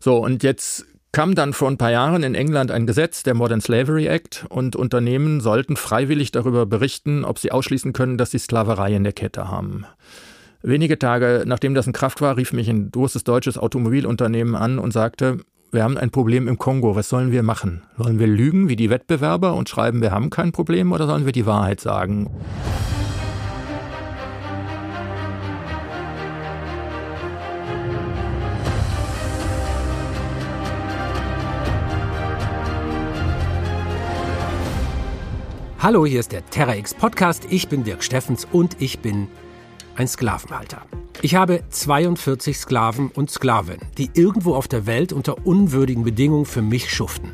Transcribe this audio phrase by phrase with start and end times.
[0.00, 3.60] So, und jetzt kam dann vor ein paar Jahren in England ein Gesetz, der Modern
[3.60, 8.94] Slavery Act, und Unternehmen sollten freiwillig darüber berichten, ob sie ausschließen können, dass sie Sklaverei
[8.94, 9.84] in der Kette haben.
[10.62, 14.92] Wenige Tage nachdem das in Kraft war, rief mich ein großes deutsches Automobilunternehmen an und
[14.92, 15.38] sagte,
[15.72, 17.82] wir haben ein Problem im Kongo, was sollen wir machen?
[17.96, 21.32] Sollen wir lügen wie die Wettbewerber und schreiben, wir haben kein Problem oder sollen wir
[21.32, 22.30] die Wahrheit sagen?
[35.82, 37.46] Hallo, hier ist der TerraX Podcast.
[37.48, 39.28] Ich bin Dirk Steffens und ich bin
[39.94, 40.82] ein Sklavenhalter.
[41.22, 46.60] Ich habe 42 Sklaven und Sklaven, die irgendwo auf der Welt unter unwürdigen Bedingungen für
[46.60, 47.32] mich schuften.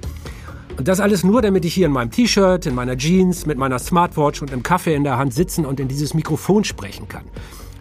[0.79, 3.81] Und das alles nur, damit ich hier in meinem T-Shirt, in meiner Jeans, mit meiner
[3.81, 7.25] Smartwatch und einem Kaffee in der Hand sitzen und in dieses Mikrofon sprechen kann.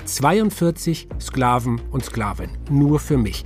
[0.05, 3.45] 42 Sklaven und Sklaven, nur für mich.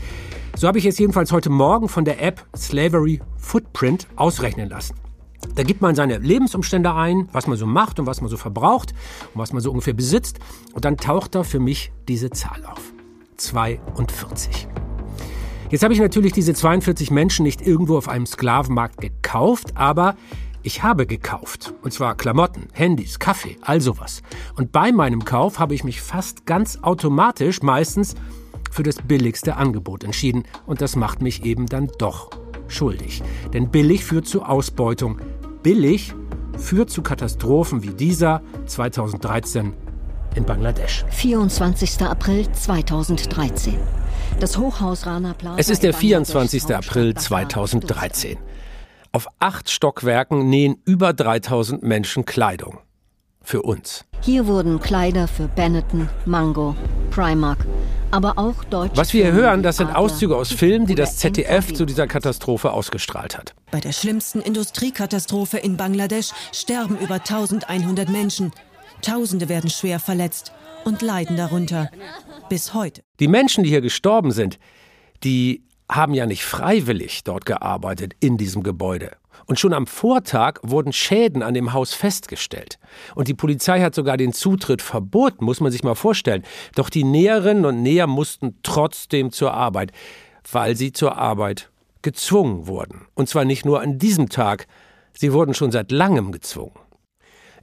[0.55, 4.95] So habe ich es jedenfalls heute Morgen von der App Slavery Footprint ausrechnen lassen.
[5.55, 8.93] Da gibt man seine Lebensumstände ein, was man so macht und was man so verbraucht
[9.33, 10.39] und was man so ungefähr besitzt.
[10.73, 12.93] Und dann taucht da für mich diese Zahl auf.
[13.37, 14.67] 42.
[15.69, 20.15] Jetzt habe ich natürlich diese 42 Menschen nicht irgendwo auf einem Sklavenmarkt gekauft, aber
[20.63, 21.73] ich habe gekauft.
[21.83, 24.21] Und zwar Klamotten, Handys, Kaffee, all sowas.
[24.55, 28.15] Und bei meinem Kauf habe ich mich fast ganz automatisch meistens
[28.71, 30.43] für das billigste Angebot entschieden.
[30.65, 32.31] Und das macht mich eben dann doch
[32.69, 33.21] schuldig.
[33.53, 35.19] Denn billig führt zu Ausbeutung.
[35.63, 36.13] Billig
[36.57, 39.73] führt zu Katastrophen wie dieser 2013
[40.35, 41.05] in Bangladesch.
[41.09, 42.01] 24.
[42.01, 43.77] April 2013.
[44.39, 45.57] Das Hochhaus Rana Plaza.
[45.57, 46.73] Es ist der 24.
[46.75, 48.37] April 2013.
[49.11, 52.79] Auf acht Stockwerken nähen über 3000 Menschen Kleidung.
[53.41, 54.05] Für uns.
[54.21, 56.75] Hier wurden Kleider für Benetton, Mango,
[57.09, 57.65] Primark,
[58.11, 58.97] aber auch deutsche.
[58.97, 62.71] Was wir hier hören, das sind Auszüge aus Filmen, die das ZDF zu dieser Katastrophe
[62.71, 63.53] ausgestrahlt hat.
[63.71, 68.51] Bei der schlimmsten Industriekatastrophe in Bangladesch sterben über 1100 Menschen.
[69.01, 70.51] Tausende werden schwer verletzt
[70.85, 71.89] und leiden darunter.
[72.49, 73.01] Bis heute.
[73.19, 74.59] Die Menschen, die hier gestorben sind,
[75.23, 79.11] die haben ja nicht freiwillig dort gearbeitet in diesem Gebäude.
[79.49, 82.77] Und schon am Vortag wurden Schäden an dem Haus festgestellt.
[83.15, 86.43] Und die Polizei hat sogar den Zutritt verboten, muss man sich mal vorstellen.
[86.75, 89.91] Doch die Näherinnen und Näher mussten trotzdem zur Arbeit,
[90.51, 91.71] weil sie zur Arbeit
[92.03, 93.07] gezwungen wurden.
[93.15, 94.67] Und zwar nicht nur an diesem Tag,
[95.13, 96.77] sie wurden schon seit langem gezwungen.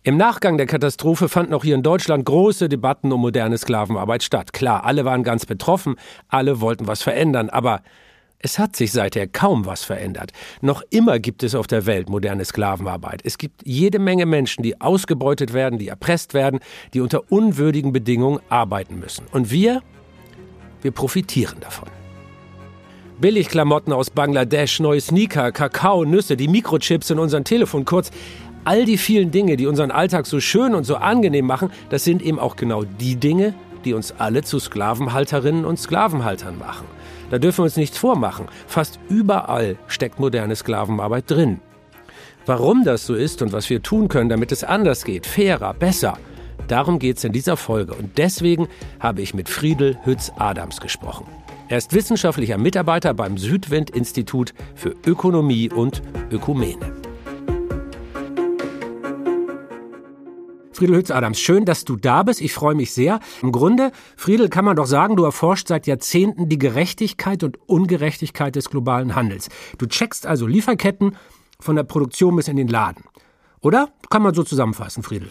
[0.03, 4.53] Im Nachgang der Katastrophe fanden auch hier in Deutschland große Debatten um moderne Sklavenarbeit statt.
[4.53, 5.95] Klar, alle waren ganz betroffen,
[6.27, 7.83] alle wollten was verändern, aber
[8.47, 10.31] es hat sich seither kaum was verändert.
[10.61, 13.21] Noch immer gibt es auf der Welt moderne Sklavenarbeit.
[13.25, 16.61] Es gibt jede Menge Menschen, die ausgebeutet werden, die erpresst werden,
[16.95, 19.27] die unter unwürdigen Bedingungen arbeiten müssen.
[19.33, 19.83] Und wir,
[20.81, 21.89] wir profitieren davon.
[23.21, 28.13] Billigklamotten aus Bangladesch, neue Sneaker, Kakao, Nüsse, die Mikrochips in unserem Telefon, kurz
[28.63, 32.23] all die vielen Dinge, die unseren Alltag so schön und so angenehm machen, das sind
[32.23, 36.87] eben auch genau die Dinge, die uns alle zu Sklavenhalterinnen und Sklavenhaltern machen.
[37.31, 38.47] Da dürfen wir uns nichts vormachen.
[38.67, 41.61] Fast überall steckt moderne Sklavenarbeit drin.
[42.47, 46.17] Warum das so ist und was wir tun können, damit es anders geht, fairer, besser,
[46.69, 47.95] darum geht es in dieser Folge.
[47.95, 48.69] Und deswegen
[49.01, 51.27] habe ich mit Friedel Hütz-Adams gesprochen.
[51.69, 56.01] Er ist wissenschaftlicher Mitarbeiter beim Südwind-Institut für Ökonomie und
[56.31, 56.96] Ökumene.
[60.77, 62.43] Friedel Hütz-Adams, schön, dass du da bist.
[62.43, 63.21] Ich freue mich sehr.
[63.41, 68.55] Im Grunde, Friedel, kann man doch sagen, du erforscht seit Jahrzehnten die Gerechtigkeit und Ungerechtigkeit
[68.57, 69.49] des globalen Handels.
[69.79, 71.17] Du checkst also Lieferketten
[71.59, 73.05] von der Produktion bis in den Laden.
[73.63, 73.89] Oder?
[74.11, 75.29] Kann man so zusammenfassen, Friedel?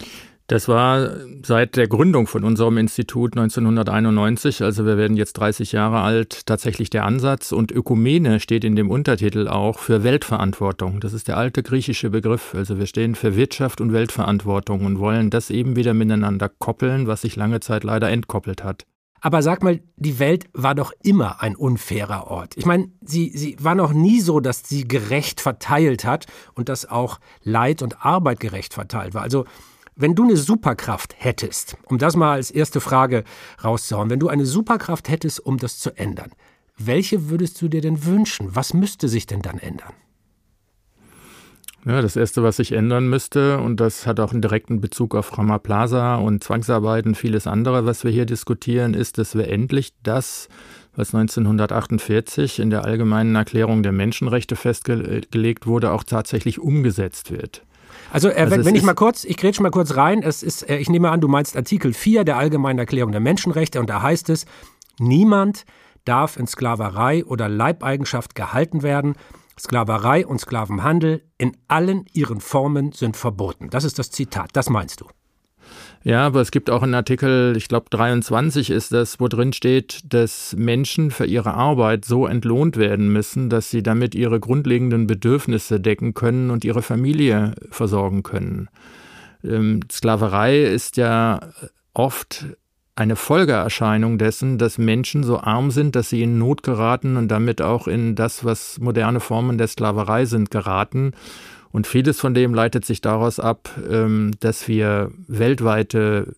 [0.48, 1.10] Das war
[1.44, 6.88] seit der Gründung von unserem Institut 1991, also wir werden jetzt 30 Jahre alt, tatsächlich
[6.88, 7.50] der Ansatz.
[7.50, 11.00] Und Ökumene steht in dem Untertitel auch für Weltverantwortung.
[11.00, 12.54] Das ist der alte griechische Begriff.
[12.54, 17.22] Also wir stehen für Wirtschaft und Weltverantwortung und wollen das eben wieder miteinander koppeln, was
[17.22, 18.86] sich lange Zeit leider entkoppelt hat.
[19.20, 22.56] Aber sag mal, die Welt war doch immer ein unfairer Ort.
[22.56, 26.88] Ich meine, sie, sie war noch nie so, dass sie gerecht verteilt hat und dass
[26.88, 29.22] auch Leid und Arbeit gerecht verteilt war.
[29.22, 29.44] Also
[29.96, 33.24] wenn du eine Superkraft hättest, um das mal als erste Frage
[33.64, 36.30] rauszuhauen, wenn du eine Superkraft hättest, um das zu ändern,
[36.78, 38.54] welche würdest du dir denn wünschen?
[38.54, 39.94] Was müsste sich denn dann ändern?
[41.86, 45.38] Ja, das Erste, was sich ändern müsste, und das hat auch einen direkten Bezug auf
[45.38, 49.92] Rama Plaza und Zwangsarbeit und vieles andere, was wir hier diskutieren, ist, dass wir endlich
[50.02, 50.48] das,
[50.96, 57.62] was 1948 in der Allgemeinen Erklärung der Menschenrechte festgelegt wurde, auch tatsächlich umgesetzt wird.
[58.12, 60.68] Also, äh, also wenn, wenn ich mal kurz, ich grätsch mal kurz rein, es ist,
[60.68, 64.02] äh, ich nehme an, du meinst Artikel 4 der Allgemeinen Erklärung der Menschenrechte und da
[64.02, 64.46] heißt es,
[64.98, 65.64] niemand
[66.04, 69.14] darf in Sklaverei oder Leibeigenschaft gehalten werden.
[69.58, 73.70] Sklaverei und Sklavenhandel in allen ihren Formen sind verboten.
[73.70, 74.50] Das ist das Zitat.
[74.52, 75.06] Das meinst du?
[76.06, 80.02] Ja, aber es gibt auch einen Artikel, ich glaube 23 ist das, wo drin steht,
[80.04, 85.80] dass Menschen für ihre Arbeit so entlohnt werden müssen, dass sie damit ihre grundlegenden Bedürfnisse
[85.80, 88.68] decken können und ihre Familie versorgen können.
[89.42, 91.40] Ähm, Sklaverei ist ja
[91.92, 92.46] oft
[92.94, 97.60] eine Folgeerscheinung dessen, dass Menschen so arm sind, dass sie in Not geraten und damit
[97.60, 101.14] auch in das, was moderne Formen der Sklaverei sind, geraten.
[101.76, 106.34] Und vieles von dem leitet sich daraus ab, ähm, dass wir weltweite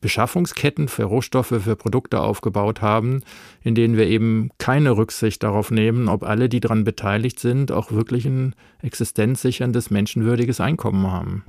[0.00, 3.24] Beschaffungsketten für Rohstoffe, für Produkte aufgebaut haben,
[3.64, 7.90] in denen wir eben keine Rücksicht darauf nehmen, ob alle, die daran beteiligt sind, auch
[7.90, 11.44] wirklich ein existenzsicherndes, menschenwürdiges Einkommen haben.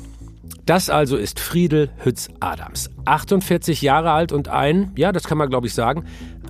[0.66, 2.90] Das also ist Friedel Hütz-Adams.
[3.06, 6.06] 48 Jahre alt und ein, ja, das kann man glaube ich sagen,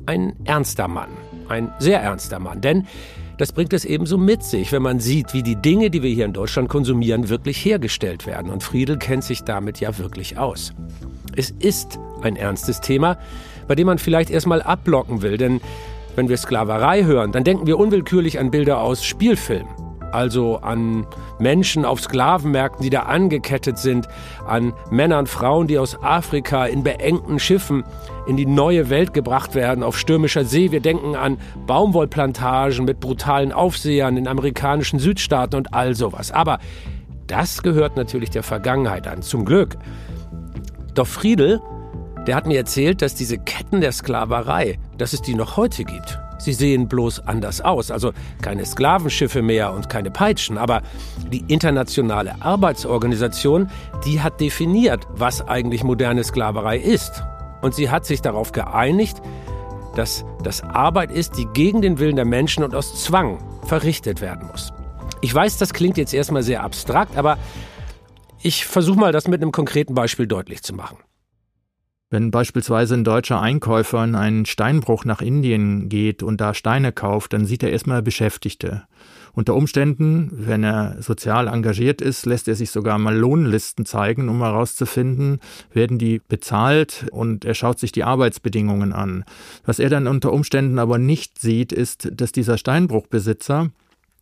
[0.05, 1.09] ein ernster Mann.
[1.49, 2.61] Ein sehr ernster Mann.
[2.61, 2.87] Denn
[3.37, 6.25] das bringt es ebenso mit sich, wenn man sieht, wie die Dinge, die wir hier
[6.25, 8.51] in Deutschland konsumieren, wirklich hergestellt werden.
[8.51, 10.73] Und Friedel kennt sich damit ja wirklich aus.
[11.35, 13.17] Es ist ein ernstes Thema,
[13.67, 15.61] bei dem man vielleicht erstmal abblocken will, denn
[16.15, 19.80] wenn wir Sklaverei hören, dann denken wir unwillkürlich an Bilder aus Spielfilmen
[20.13, 21.05] also an
[21.39, 24.07] Menschen auf Sklavenmärkten, die da angekettet sind,
[24.45, 27.83] an Männer und Frauen, die aus Afrika in beengten Schiffen
[28.27, 30.71] in die neue Welt gebracht werden, auf stürmischer See.
[30.71, 36.31] Wir denken an Baumwollplantagen mit brutalen Aufsehern in amerikanischen Südstaaten und all sowas.
[36.31, 36.59] Aber
[37.27, 39.77] das gehört natürlich der Vergangenheit an, zum Glück.
[40.93, 41.61] Doch Friedel,
[42.27, 46.19] der hat mir erzählt, dass diese Ketten der Sklaverei, dass es die noch heute gibt.
[46.43, 50.81] Sie sehen bloß anders aus, also keine Sklavenschiffe mehr und keine Peitschen, aber
[51.31, 53.69] die internationale Arbeitsorganisation,
[54.05, 57.23] die hat definiert, was eigentlich moderne Sklaverei ist.
[57.61, 59.21] Und sie hat sich darauf geeinigt,
[59.95, 64.47] dass das Arbeit ist, die gegen den Willen der Menschen und aus Zwang verrichtet werden
[64.47, 64.73] muss.
[65.21, 67.37] Ich weiß, das klingt jetzt erstmal sehr abstrakt, aber
[68.41, 70.97] ich versuche mal, das mit einem konkreten Beispiel deutlich zu machen.
[72.11, 77.31] Wenn beispielsweise ein deutscher Einkäufer in einen Steinbruch nach Indien geht und da Steine kauft,
[77.31, 78.83] dann sieht er erstmal Beschäftigte.
[79.31, 84.39] Unter Umständen, wenn er sozial engagiert ist, lässt er sich sogar mal Lohnlisten zeigen, um
[84.39, 85.39] herauszufinden,
[85.71, 89.23] werden die bezahlt und er schaut sich die Arbeitsbedingungen an.
[89.65, 93.71] Was er dann unter Umständen aber nicht sieht, ist, dass dieser Steinbruchbesitzer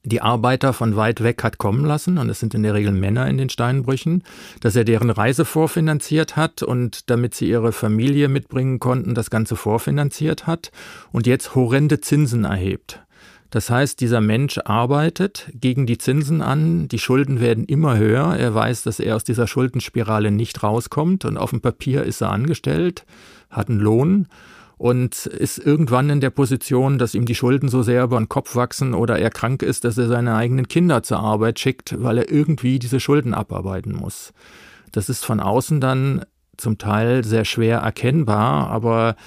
[0.04, 3.28] die Arbeiter von weit weg hat kommen lassen, und es sind in der Regel Männer
[3.28, 4.24] in den Steinbrüchen,
[4.62, 9.56] dass er deren Reise vorfinanziert hat und damit sie ihre Familie mitbringen konnten, das Ganze
[9.56, 10.72] vorfinanziert hat
[11.12, 13.01] und jetzt horrende Zinsen erhebt.
[13.50, 18.54] Das heißt, dieser Mensch arbeitet gegen die Zinsen an, die Schulden werden immer höher, er
[18.54, 23.06] weiß, dass er aus dieser Schuldenspirale nicht rauskommt und auf dem Papier ist er angestellt,
[23.50, 24.28] hat einen Lohn
[24.80, 28.56] und ist irgendwann in der Position, dass ihm die Schulden so sehr über den Kopf
[28.56, 32.31] wachsen oder er krank ist, dass er seine eigenen Kinder zur Arbeit schickt, weil er
[32.31, 34.31] irgendwie diese Schulden abarbeiten muss.
[34.94, 36.24] Das ist von außen dann
[36.56, 39.18] zum Teil sehr schwer erkennbar, aber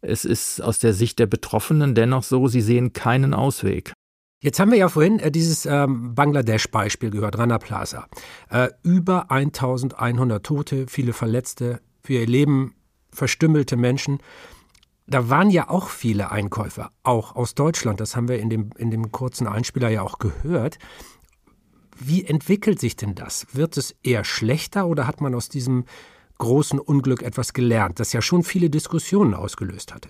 [0.00, 3.92] es ist aus der Sicht der Betroffenen dennoch so, sie sehen keinen Ausweg.
[4.40, 8.08] Jetzt haben wir ja vorhin äh, dieses ähm, Bangladesch-Beispiel gehört, Rana Plaza.
[8.48, 12.74] Äh, über 1100 Tote, viele Verletzte, für ihr Leben
[13.12, 14.18] verstümmelte Menschen
[15.12, 18.00] da waren ja auch viele Einkäufer, auch aus Deutschland.
[18.00, 20.78] Das haben wir in dem, in dem kurzen Einspieler ja auch gehört.
[21.98, 23.46] Wie entwickelt sich denn das?
[23.52, 25.84] Wird es eher schlechter oder hat man aus diesem
[26.38, 30.08] großen Unglück etwas gelernt, das ja schon viele Diskussionen ausgelöst hatte?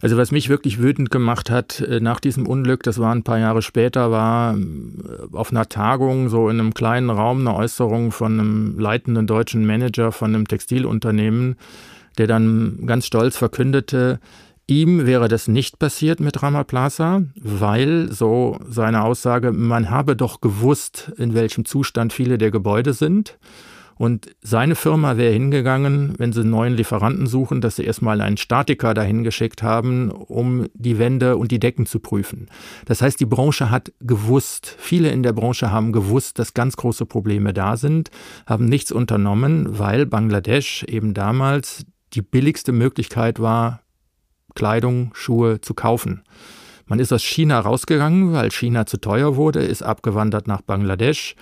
[0.00, 3.38] Also was mich wirklich wütend gemacht hat äh, nach diesem Unglück, das war ein paar
[3.38, 4.58] Jahre später, war äh,
[5.32, 10.12] auf einer Tagung so in einem kleinen Raum eine Äußerung von einem leitenden deutschen Manager
[10.12, 11.56] von einem Textilunternehmen,
[12.18, 14.20] der dann ganz stolz verkündete,
[14.66, 20.40] ihm wäre das nicht passiert mit Rama Plaza, weil, so seine Aussage, man habe doch
[20.40, 23.38] gewusst, in welchem Zustand viele der Gebäude sind.
[23.96, 28.36] Und seine Firma wäre hingegangen, wenn sie einen neuen Lieferanten suchen, dass sie erstmal einen
[28.36, 32.48] Statiker dahin geschickt haben, um die Wände und die Decken zu prüfen.
[32.86, 37.06] Das heißt, die Branche hat gewusst, viele in der Branche haben gewusst, dass ganz große
[37.06, 38.10] Probleme da sind,
[38.46, 43.82] haben nichts unternommen, weil Bangladesch eben damals die billigste Möglichkeit war,
[44.54, 46.22] Kleidung, Schuhe zu kaufen.
[46.86, 51.34] Man ist aus China rausgegangen, weil China zu teuer wurde, ist abgewandert nach Bangladesch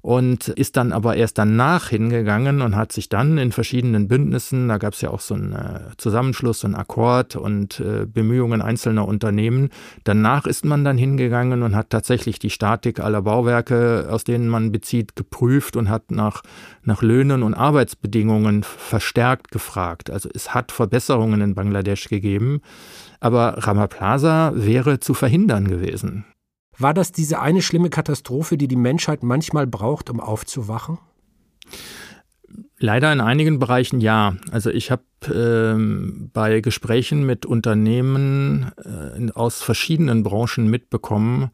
[0.00, 4.78] und ist dann aber erst danach hingegangen und hat sich dann in verschiedenen Bündnissen, da
[4.78, 9.06] gab es ja auch so einen äh, Zusammenschluss, so einen Akkord und äh, Bemühungen einzelner
[9.06, 9.70] Unternehmen,
[10.04, 14.72] danach ist man dann hingegangen und hat tatsächlich die Statik aller Bauwerke, aus denen man
[14.72, 16.42] bezieht, geprüft und hat nach,
[16.82, 20.10] nach Löhnen und Arbeitsbedingungen verstärkt gefragt.
[20.10, 22.60] Also es hat Verbesserungen in Bangladesch gegeben,
[23.20, 26.24] aber Rama Plaza wäre zu verhindern gewesen.
[26.78, 30.98] War das diese eine schlimme Katastrophe, die die Menschheit manchmal braucht, um aufzuwachen?
[32.78, 34.36] Leider in einigen Bereichen ja.
[34.52, 35.02] Also ich habe
[35.34, 41.50] ähm, bei Gesprächen mit Unternehmen äh, aus verschiedenen Branchen mitbekommen,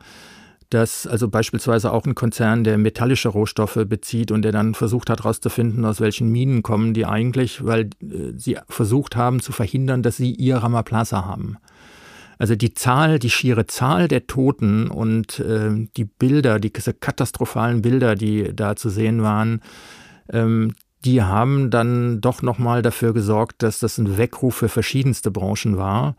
[0.68, 5.20] dass also beispielsweise auch ein Konzern, der metallische Rohstoffe bezieht und der dann versucht hat
[5.20, 10.18] herauszufinden, aus welchen Minen kommen die eigentlich, weil äh, sie versucht haben zu verhindern, dass
[10.18, 11.56] sie ihr Ramaplaza haben.
[12.38, 18.14] Also die Zahl, die schiere Zahl der Toten und äh, die Bilder, die katastrophalen Bilder,
[18.14, 19.60] die da zu sehen waren,
[20.32, 20.74] ähm,
[21.04, 26.16] die haben dann doch nochmal dafür gesorgt, dass das ein Weckruf für verschiedenste Branchen war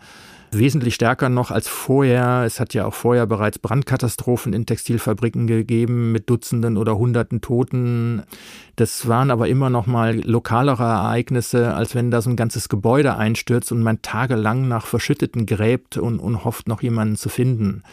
[0.57, 2.43] wesentlich stärker noch als vorher.
[2.45, 8.23] Es hat ja auch vorher bereits Brandkatastrophen in Textilfabriken gegeben mit Dutzenden oder Hunderten Toten.
[8.75, 13.17] Das waren aber immer noch mal lokalere Ereignisse, als wenn da so ein ganzes Gebäude
[13.17, 17.83] einstürzt und man tagelang nach Verschütteten gräbt und, und hofft, noch jemanden zu finden.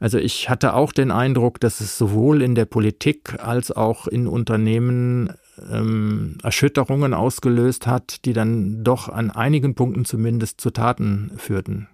[0.00, 4.26] Also ich hatte auch den Eindruck, dass es sowohl in der Politik als auch in
[4.26, 5.34] Unternehmen
[5.70, 11.88] ähm, Erschütterungen ausgelöst hat, die dann doch an einigen Punkten zumindest zu Taten führten.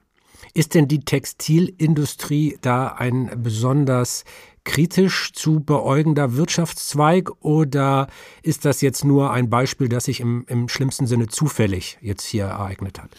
[0.54, 4.24] Ist denn die Textilindustrie da ein besonders
[4.64, 8.08] kritisch zu beäugender Wirtschaftszweig oder
[8.42, 12.44] ist das jetzt nur ein Beispiel, das sich im, im schlimmsten Sinne zufällig jetzt hier
[12.44, 13.10] ereignet hat?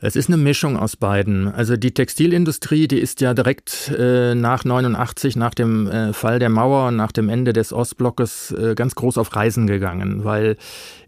[0.00, 1.48] Es ist eine Mischung aus beiden.
[1.48, 6.50] Also die Textilindustrie, die ist ja direkt äh, nach 89, nach dem äh, Fall der
[6.50, 10.56] Mauer und nach dem Ende des Ostblockes äh, ganz groß auf Reisen gegangen, weil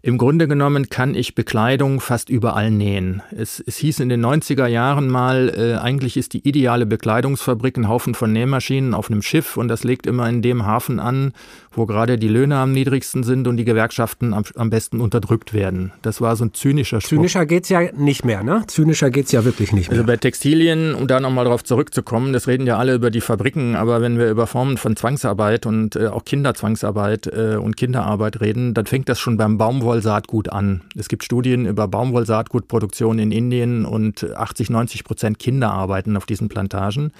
[0.01, 3.21] im Grunde genommen kann ich Bekleidung fast überall nähen.
[3.31, 7.87] Es, es hieß in den 90er Jahren mal, äh, eigentlich ist die ideale Bekleidungsfabrik ein
[7.87, 11.31] Haufen von Nähmaschinen auf einem Schiff und das legt immer in dem Hafen an,
[11.71, 15.93] wo gerade die Löhne am niedrigsten sind und die Gewerkschaften am, am besten unterdrückt werden.
[16.01, 17.09] Das war so ein zynischer Spruch.
[17.09, 18.63] Zynischer geht's ja nicht mehr, ne?
[19.11, 19.99] Geht's ja wirklich nicht mehr.
[19.99, 23.75] Also bei Textilien, um da nochmal drauf zurückzukommen, das reden ja alle über die Fabriken,
[23.75, 28.73] aber wenn wir über Formen von Zwangsarbeit und äh, auch Kinderzwangsarbeit äh, und Kinderarbeit reden,
[28.73, 30.81] dann fängt das schon beim Baumwoll Baumwollsaatgut an.
[30.95, 36.49] Es gibt Studien über Baumwollsaatgutproduktion in Indien und 80, 90 Prozent Kinder arbeiten auf diesen
[36.49, 37.11] Plantagen.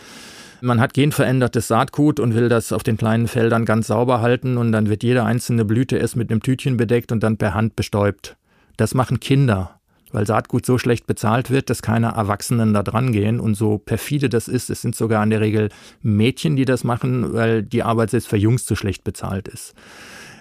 [0.61, 4.71] Man hat genverändertes Saatgut und will das auf den kleinen Feldern ganz sauber halten und
[4.71, 8.37] dann wird jede einzelne Blüte erst mit einem Tütchen bedeckt und dann per Hand bestäubt.
[8.77, 9.80] Das machen Kinder,
[10.11, 14.29] weil Saatgut so schlecht bezahlt wird, dass keine Erwachsenen da dran gehen und so perfide
[14.29, 14.69] das ist.
[14.69, 15.69] Es sind sogar in der Regel
[16.01, 19.73] Mädchen, die das machen, weil die Arbeit selbst für Jungs zu schlecht bezahlt ist.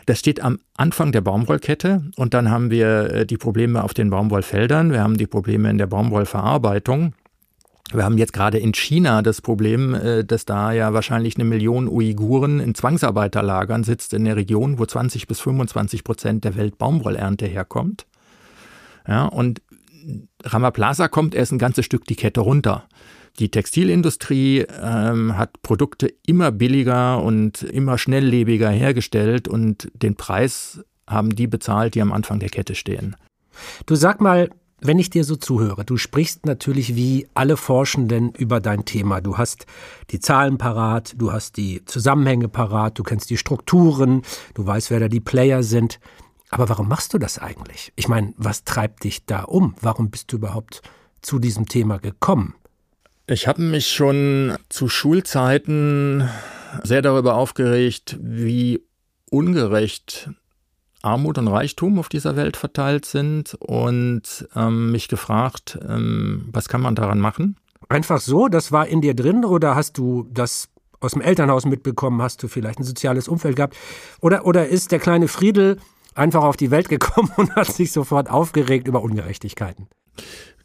[0.06, 4.10] Das steht am Anfang der Baumwollkette und dann haben wir äh, die Probleme auf den
[4.10, 7.14] Baumwollfeldern, wir haben die Probleme in der Baumwollverarbeitung.
[7.92, 11.88] Wir haben jetzt gerade in China das Problem, äh, dass da ja wahrscheinlich eine Million
[11.88, 18.06] Uiguren in Zwangsarbeiterlagern sitzt in der Region, wo 20 bis 25 Prozent der Weltbaumwollernte herkommt.
[19.06, 19.62] Ja, und
[20.44, 22.88] Ramaplaza kommt erst ein ganzes Stück die Kette runter.
[23.38, 31.34] Die Textilindustrie ähm, hat Produkte immer billiger und immer schnelllebiger hergestellt und den Preis haben
[31.34, 33.16] die bezahlt, die am Anfang der Kette stehen.
[33.86, 38.60] Du sag mal, wenn ich dir so zuhöre, du sprichst natürlich wie alle Forschenden über
[38.60, 39.20] dein Thema.
[39.20, 39.66] Du hast
[40.10, 44.22] die Zahlen parat, du hast die Zusammenhänge parat, du kennst die Strukturen,
[44.54, 46.00] du weißt, wer da die Player sind.
[46.50, 47.92] Aber warum machst du das eigentlich?
[47.96, 49.74] Ich meine, was treibt dich da um?
[49.80, 50.82] Warum bist du überhaupt
[51.22, 52.54] zu diesem Thema gekommen?
[53.26, 56.28] Ich habe mich schon zu Schulzeiten
[56.82, 58.82] sehr darüber aufgeregt, wie
[59.30, 60.30] ungerecht
[61.02, 66.80] Armut und Reichtum auf dieser Welt verteilt sind und ähm, mich gefragt, ähm, was kann
[66.80, 67.56] man daran machen?
[67.88, 70.68] Einfach so, das war in dir drin oder hast du das
[71.00, 72.20] aus dem Elternhaus mitbekommen?
[72.20, 73.76] Hast du vielleicht ein soziales Umfeld gehabt?
[74.20, 75.78] Oder, oder ist der kleine Friedel
[76.14, 79.88] einfach auf die Welt gekommen und hat sich sofort aufgeregt über Ungerechtigkeiten?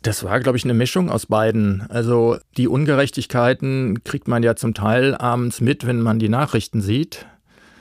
[0.01, 1.81] Das war, glaube ich, eine Mischung aus beiden.
[1.89, 7.25] Also die Ungerechtigkeiten kriegt man ja zum Teil abends mit, wenn man die Nachrichten sieht.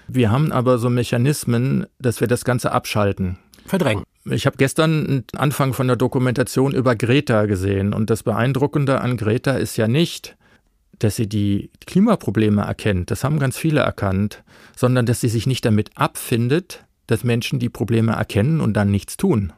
[0.08, 3.38] Wir haben aber so Mechanismen, dass wir das Ganze abschalten.
[3.66, 4.04] Verdrängen.
[4.26, 9.18] Ich habe gestern einen Anfang von der Dokumentation über Greta gesehen und das Beeindruckende an
[9.18, 10.36] Greta ist ja nicht,
[10.98, 14.42] dass sie die Klimaprobleme erkennt, das haben ganz viele erkannt,
[14.76, 19.16] sondern dass sie sich nicht damit abfindet, dass Menschen die Probleme erkennen und dann nichts
[19.16, 19.52] tun.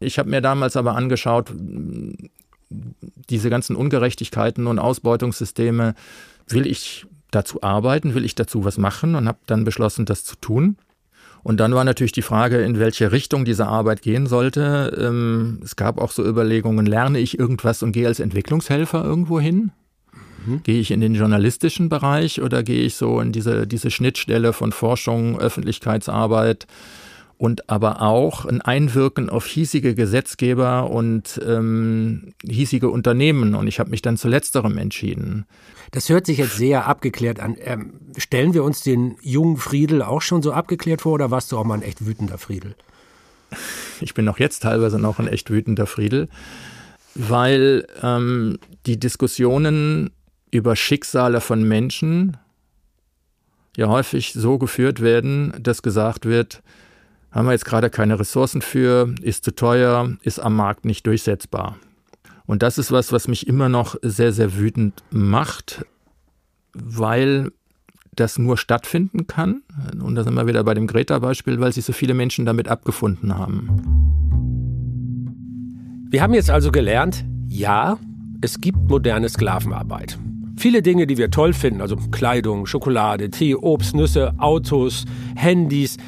[0.00, 1.52] Ich habe mir damals aber angeschaut,
[2.70, 5.94] diese ganzen Ungerechtigkeiten und Ausbeutungssysteme,
[6.48, 10.36] will ich dazu arbeiten, will ich dazu was machen und habe dann beschlossen, das zu
[10.36, 10.76] tun.
[11.42, 14.96] Und dann war natürlich die Frage, in welche Richtung diese Arbeit gehen sollte.
[15.00, 19.70] Ähm, es gab auch so Überlegungen, lerne ich irgendwas und gehe als Entwicklungshelfer irgendwo hin?
[20.48, 20.62] Mhm.
[20.62, 24.72] Gehe ich in den journalistischen Bereich oder gehe ich so in diese, diese Schnittstelle von
[24.72, 26.66] Forschung, Öffentlichkeitsarbeit
[27.36, 33.54] und aber auch ein Einwirken auf hiesige Gesetzgeber und ähm, hiesige Unternehmen?
[33.54, 35.46] Und ich habe mich dann zu letzterem entschieden.
[35.90, 37.56] Das hört sich jetzt sehr abgeklärt an.
[37.60, 41.58] Ähm, stellen wir uns den jungen Friedel auch schon so abgeklärt vor oder warst du
[41.58, 42.74] auch mal ein echt wütender Friedel?
[44.00, 46.28] Ich bin auch jetzt teilweise noch ein echt wütender Friedel,
[47.14, 50.10] weil ähm, die Diskussionen
[50.50, 52.36] über Schicksale von Menschen
[53.76, 56.62] ja häufig so geführt werden, dass gesagt wird,
[57.30, 61.76] haben wir jetzt gerade keine Ressourcen für, ist zu teuer, ist am Markt nicht durchsetzbar.
[62.46, 65.84] Und das ist was, was mich immer noch sehr, sehr wütend macht,
[66.72, 67.52] weil
[68.16, 69.62] das nur stattfinden kann.
[70.02, 73.36] Und da sind wir wieder bei dem Greta-Beispiel, weil sich so viele Menschen damit abgefunden
[73.36, 73.68] haben.
[76.10, 77.98] Wir haben jetzt also gelernt, ja,
[78.40, 80.18] es gibt moderne Sklavenarbeit.
[80.58, 85.04] Viele Dinge, die wir toll finden, also Kleidung, Schokolade, Tee, Obst, Nüsse, Autos,
[85.36, 85.98] Handys,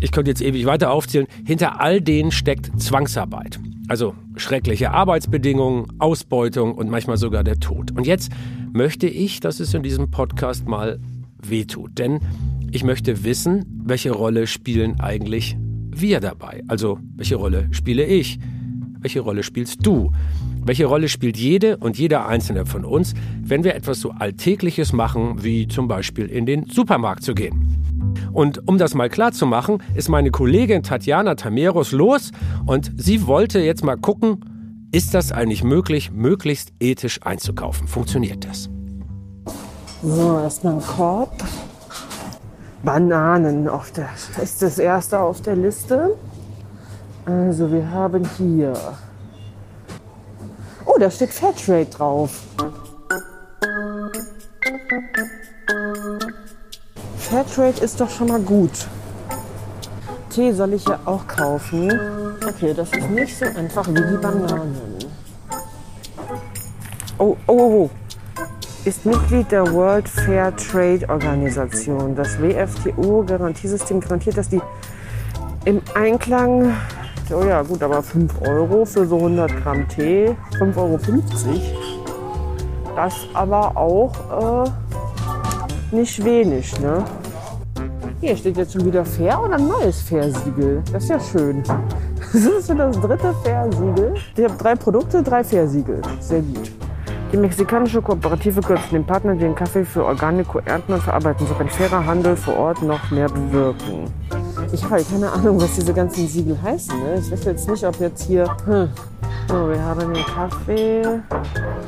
[0.00, 3.60] ich könnte jetzt ewig weiter aufzählen, hinter all denen steckt Zwangsarbeit.
[3.88, 7.90] Also schreckliche Arbeitsbedingungen, Ausbeutung und manchmal sogar der Tod.
[7.90, 8.32] Und jetzt
[8.72, 10.98] möchte ich, dass es in diesem Podcast mal
[11.42, 11.98] wehtut.
[11.98, 12.20] Denn
[12.70, 15.58] ich möchte wissen, welche Rolle spielen eigentlich
[15.90, 16.62] wir dabei?
[16.68, 18.38] Also welche Rolle spiele ich?
[19.00, 20.10] Welche Rolle spielst du?
[20.66, 25.44] Welche Rolle spielt jede und jeder einzelne von uns, wenn wir etwas so Alltägliches machen,
[25.44, 27.84] wie zum Beispiel in den Supermarkt zu gehen?
[28.32, 32.30] Und um das mal klar zu machen, ist meine Kollegin Tatjana Tameros los
[32.64, 34.40] und sie wollte jetzt mal gucken,
[34.90, 37.86] ist das eigentlich möglich, möglichst ethisch einzukaufen?
[37.86, 38.70] Funktioniert das?
[40.02, 41.44] So, erstmal ein Korb.
[42.82, 44.08] Bananen auf der,
[44.42, 46.16] ist das erste auf der Liste.
[47.26, 48.74] Also wir haben hier.
[50.86, 52.40] Oh, da steht Fairtrade drauf.
[57.18, 58.86] Fairtrade ist doch schon mal gut.
[60.30, 61.92] Tee soll ich ja auch kaufen.
[62.46, 64.76] Okay, das ist nicht so einfach wie die Bananen.
[67.18, 67.54] Oh, oh, oh.
[67.56, 67.90] oh.
[68.84, 72.14] Ist Mitglied der World Fair Trade Organisation.
[72.14, 74.60] Das WFTO-Garantiesystem garantiert, dass die
[75.64, 76.76] im Einklang,
[77.34, 80.98] oh ja gut, aber 5 Euro für so 100 Gramm Tee, 5,50 Euro.
[82.96, 87.04] Das aber auch äh, nicht wenig, ne?
[88.20, 90.82] Hier steht jetzt schon wieder Fair oder ein neues Fair-Siegel.
[90.92, 91.62] Das ist ja schön.
[92.32, 94.14] Das ist schon das dritte Fair-Siegel.
[94.36, 96.02] Ich habe drei Produkte, drei Fair-Siegel.
[96.18, 96.72] Sehr gut.
[97.32, 101.46] Die mexikanische Kooperative den Partnern, die den Kaffee für Organico ernten und verarbeiten.
[101.46, 104.10] So kann fairer Handel vor Ort noch mehr bewirken.
[104.74, 106.98] Ich habe halt keine Ahnung, was diese ganzen Siegel heißen.
[106.98, 107.20] Ne?
[107.20, 108.44] Ich weiß jetzt nicht, ob jetzt hier.
[108.64, 108.88] Hm,
[109.48, 111.02] so, wir haben den Kaffee.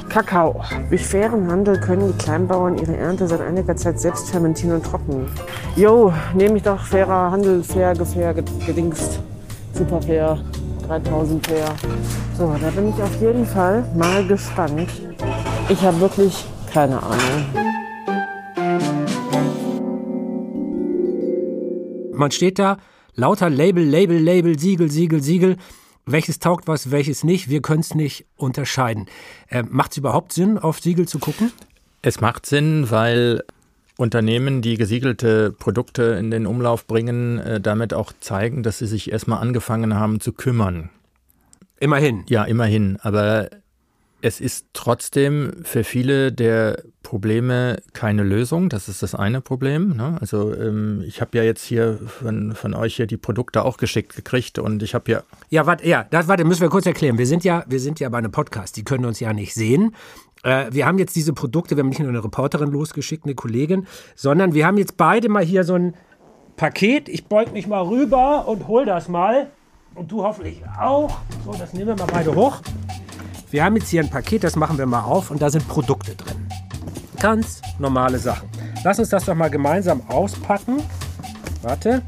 [0.09, 0.63] Kakao.
[0.89, 5.27] Durch fairen Handel können die Kleinbauern ihre Ernte seit einiger Zeit selbst fermentieren und trocknen.
[5.75, 9.19] Jo, nehme ich doch fairer Handel, fair, gefair, gedingst.
[9.73, 10.39] Super fair.
[10.87, 11.67] 3000 fair.
[12.39, 14.89] So, da bin ich auf jeden Fall mal gespannt.
[15.69, 17.66] Ich habe wirklich keine Ahnung.
[22.17, 22.79] Man steht da,
[23.15, 25.57] lauter Label, Label, Label, Siegel, Siegel, Siegel
[26.07, 27.51] welches taugt was, welches nicht.
[27.51, 29.07] Wir können es nicht unterscheiden.
[29.49, 31.53] Äh, macht es überhaupt Sinn, auf Siegel zu gucken?
[32.01, 33.43] Es macht Sinn, weil
[33.97, 39.11] Unternehmen, die gesiegelte Produkte in den Umlauf bringen, äh, damit auch zeigen, dass sie sich
[39.11, 40.91] erstmal angefangen haben zu kümmern.
[41.81, 42.25] Immerhin.
[42.29, 42.99] Ja, immerhin.
[43.03, 43.51] Aber
[44.23, 48.69] es ist trotzdem für viele der Probleme keine Lösung.
[48.69, 49.97] Das ist das eine Problem.
[49.97, 50.17] Ne?
[50.21, 54.17] Also ähm, ich habe ja jetzt hier von, von euch hier die Produkte auch geschickt
[54.17, 55.23] gekriegt und ich habe ja.
[55.51, 57.19] Ja, warte, ja, das, warte, müssen wir kurz erklären.
[57.19, 59.95] Wir sind ja, wir sind ja bei einem Podcast, die können uns ja nicht sehen.
[60.43, 63.87] Äh, wir haben jetzt diese Produkte, wir haben nicht nur eine Reporterin losgeschickt, eine Kollegin,
[64.15, 65.95] sondern wir haben jetzt beide mal hier so ein
[66.57, 67.09] Paket.
[67.09, 69.49] Ich beug mich mal rüber und hol das mal.
[69.95, 71.19] Und du hoffentlich auch.
[71.45, 72.61] So, das nehmen wir mal beide hoch.
[73.51, 76.17] Wir haben jetzt hier ein Paket, das machen wir mal auf und da sind Produkte
[76.17, 76.49] drin.
[77.21, 78.49] Ganz normale Sachen.
[78.83, 80.83] Lass uns das doch mal gemeinsam auspacken.
[81.63, 82.03] Warte.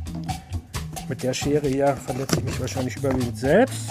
[1.09, 3.89] Mit der Schere hier verletze ich mich wahrscheinlich überwiegend selbst.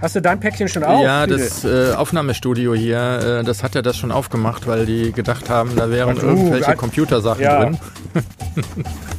[0.00, 1.02] Hast du dein Päckchen schon auf?
[1.02, 5.48] Ja, das äh, Aufnahmestudio hier, äh, das hat ja das schon aufgemacht, weil die gedacht
[5.48, 7.64] haben, da wären du, irgendwelche uh, Computersachen ja.
[7.64, 7.78] drin.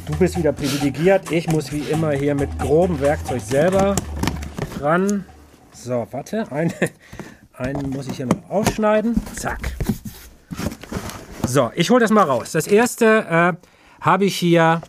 [0.06, 1.32] du bist wieder privilegiert.
[1.32, 3.96] Ich muss wie immer hier mit grobem Werkzeug selber
[4.80, 5.24] ran.
[5.72, 6.50] So, warte.
[6.52, 6.72] Eine,
[7.58, 9.14] einen muss ich hier noch aufschneiden.
[9.34, 9.76] Zack.
[11.46, 12.52] So, ich hole das mal raus.
[12.52, 13.52] Das erste äh,
[14.00, 14.80] habe ich hier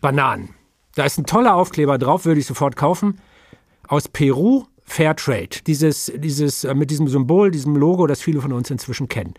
[0.00, 0.50] Bananen.
[0.94, 3.20] Da ist ein toller Aufkleber drauf, würde ich sofort kaufen.
[3.86, 5.60] Aus Peru, Fairtrade.
[5.66, 9.34] Dieses, dieses, äh, mit diesem Symbol, diesem Logo, das viele von uns inzwischen kennen.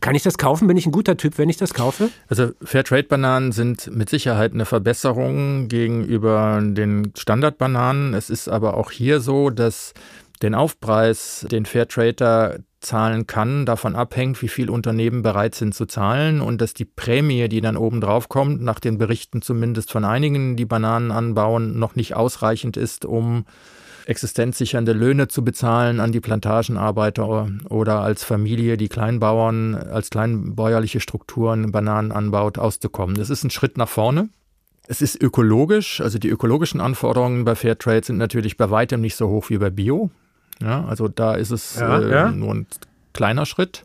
[0.00, 0.68] Kann ich das kaufen?
[0.68, 2.10] Bin ich ein guter Typ, wenn ich das kaufe?
[2.28, 8.12] Also Fairtrade-Bananen sind mit Sicherheit eine Verbesserung gegenüber den Standardbananen.
[8.12, 9.94] Es ist aber auch hier so, dass
[10.42, 16.40] den Aufpreis, den Fairtrader zahlen kann, davon abhängt, wie viel Unternehmen bereit sind zu zahlen
[16.40, 20.56] und dass die Prämie, die dann oben drauf kommt, nach den Berichten zumindest von einigen,
[20.56, 23.44] die Bananen anbauen, noch nicht ausreichend ist, um
[24.06, 31.72] existenzsichernde Löhne zu bezahlen an die Plantagenarbeiter oder als Familie, die Kleinbauern, als kleinbäuerliche Strukturen
[31.72, 33.16] Bananen anbaut, auszukommen.
[33.16, 34.28] Das ist ein Schritt nach vorne.
[34.86, 39.28] Es ist ökologisch, also die ökologischen Anforderungen bei Fairtrade sind natürlich bei weitem nicht so
[39.28, 40.10] hoch wie bei Bio.
[40.60, 42.30] Ja, also da ist es ja, äh, ja.
[42.30, 42.66] nur ein
[43.12, 43.84] kleiner Schritt.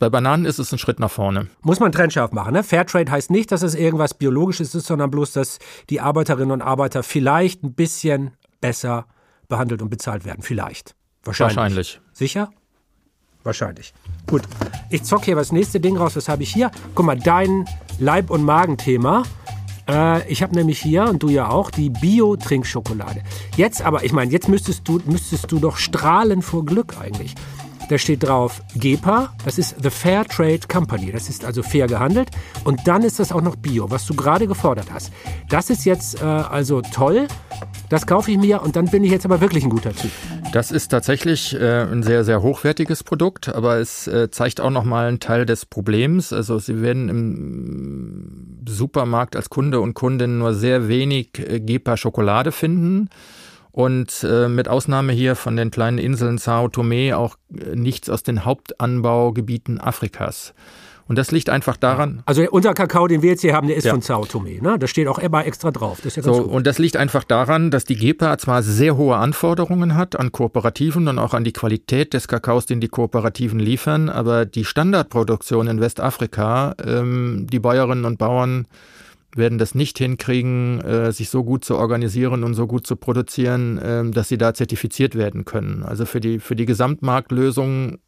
[0.00, 1.48] Bei Bananen ist es ein Schritt nach vorne.
[1.62, 2.52] Muss man trennscharf machen.
[2.52, 2.62] Ne?
[2.62, 5.58] Fairtrade heißt nicht, dass es irgendwas Biologisches ist, sondern bloß, dass
[5.90, 9.06] die Arbeiterinnen und Arbeiter vielleicht ein bisschen besser
[9.48, 10.42] behandelt und bezahlt werden.
[10.42, 10.94] Vielleicht.
[11.24, 11.56] Wahrscheinlich.
[11.56, 12.00] Wahrscheinlich.
[12.12, 12.50] Sicher?
[13.42, 13.92] Wahrscheinlich.
[14.26, 14.42] Gut.
[14.90, 16.14] Ich zocke hier das nächste Ding raus.
[16.14, 16.70] Was habe ich hier?
[16.94, 17.64] Guck mal, dein
[17.98, 19.24] Leib- und Magenthema.
[19.88, 23.22] Äh, ich habe nämlich hier, und du ja auch, die Bio-Trinkschokolade.
[23.56, 27.34] Jetzt aber, ich meine, jetzt müsstest du, müsstest du doch strahlen vor Glück eigentlich.
[27.88, 32.28] Da steht drauf GEPA, das ist The Fair Trade Company, das ist also fair gehandelt.
[32.64, 35.10] Und dann ist das auch noch Bio, was du gerade gefordert hast.
[35.48, 37.28] Das ist jetzt äh, also toll,
[37.88, 40.10] das kaufe ich mir und dann bin ich jetzt aber wirklich ein guter Typ.
[40.52, 45.08] Das ist tatsächlich äh, ein sehr, sehr hochwertiges Produkt, aber es äh, zeigt auch nochmal
[45.08, 46.32] einen Teil des Problems.
[46.32, 53.08] Also Sie werden im Supermarkt als Kunde und Kundin nur sehr wenig äh, GEPA-Schokolade finden
[53.72, 58.22] und äh, mit Ausnahme hier von den kleinen Inseln Sao Tome auch äh, nichts aus
[58.22, 60.54] den Hauptanbaugebieten Afrikas.
[61.08, 62.22] Und das liegt einfach daran.
[62.26, 63.92] Also unser Kakao, den wir jetzt hier haben, der ist ja.
[63.92, 64.60] von Sao Tome.
[64.60, 64.78] Ne?
[64.78, 66.00] Da steht auch Ebba extra drauf.
[66.04, 70.16] Ja so, und das liegt einfach daran, dass die GEPA zwar sehr hohe Anforderungen hat
[70.16, 74.66] an Kooperativen und auch an die Qualität des Kakaos, den die Kooperativen liefern, aber die
[74.66, 78.66] Standardproduktion in Westafrika, ähm, die Bäuerinnen und Bauern
[79.34, 83.78] werden das nicht hinkriegen, äh, sich so gut zu organisieren und so gut zu produzieren,
[83.78, 85.82] äh, dass sie da zertifiziert werden können.
[85.82, 87.98] Also für die, für die Gesamtmarktlösung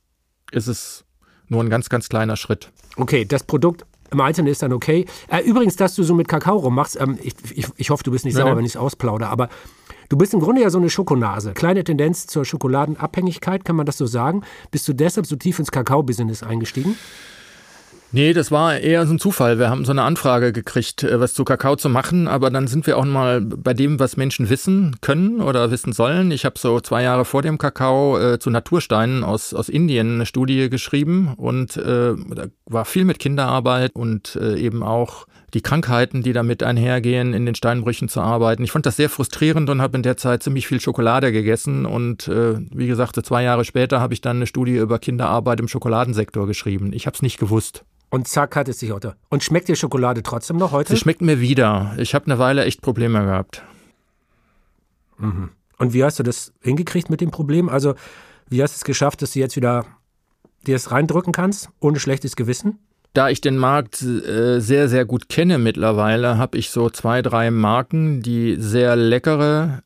[0.52, 1.04] ist es
[1.48, 2.70] nur ein ganz, ganz kleiner Schritt.
[2.96, 5.06] Okay, das Produkt im Einzelnen ist dann okay.
[5.28, 8.24] Äh, übrigens, dass du so mit Kakao rummachst, ähm, ich, ich, ich, hoffe, du bist
[8.24, 9.48] nicht sauer, wenn ich es ausplaudere, aber
[10.08, 11.52] du bist im Grunde ja so eine Schokonase.
[11.52, 14.42] Kleine Tendenz zur Schokoladenabhängigkeit, kann man das so sagen?
[14.70, 16.96] Bist du deshalb so tief ins Kakao-Business eingestiegen?
[18.12, 19.60] Nee, das war eher so ein Zufall.
[19.60, 22.88] Wir haben so eine Anfrage gekriegt, äh, was zu Kakao zu machen, aber dann sind
[22.88, 26.32] wir auch mal bei dem, was Menschen wissen können oder wissen sollen.
[26.32, 30.26] Ich habe so zwei Jahre vor dem Kakao äh, zu Natursteinen aus, aus Indien eine
[30.26, 36.22] Studie geschrieben und äh, da war viel mit Kinderarbeit und äh, eben auch die Krankheiten,
[36.22, 38.64] die damit einhergehen, in den Steinbrüchen zu arbeiten.
[38.64, 41.86] Ich fand das sehr frustrierend und habe in der Zeit ziemlich viel Schokolade gegessen.
[41.86, 45.60] Und äh, wie gesagt, so zwei Jahre später habe ich dann eine Studie über Kinderarbeit
[45.60, 46.92] im Schokoladensektor geschrieben.
[46.92, 47.84] Ich habe es nicht gewusst.
[48.10, 49.16] Und zack, hat es sich heute.
[49.28, 50.92] Und schmeckt dir Schokolade trotzdem noch heute?
[50.92, 51.94] Sie schmeckt mir wieder.
[51.96, 53.62] Ich habe eine Weile echt Probleme gehabt.
[55.18, 55.50] Mhm.
[55.78, 57.68] Und wie hast du das hingekriegt mit dem Problem?
[57.68, 57.94] Also,
[58.48, 59.86] wie hast du es geschafft, dass du jetzt wieder
[60.66, 62.80] dir es reindrücken kannst, ohne schlechtes Gewissen?
[63.12, 67.50] Da ich den Markt äh, sehr, sehr gut kenne mittlerweile, habe ich so zwei, drei
[67.50, 69.82] Marken, die sehr leckere,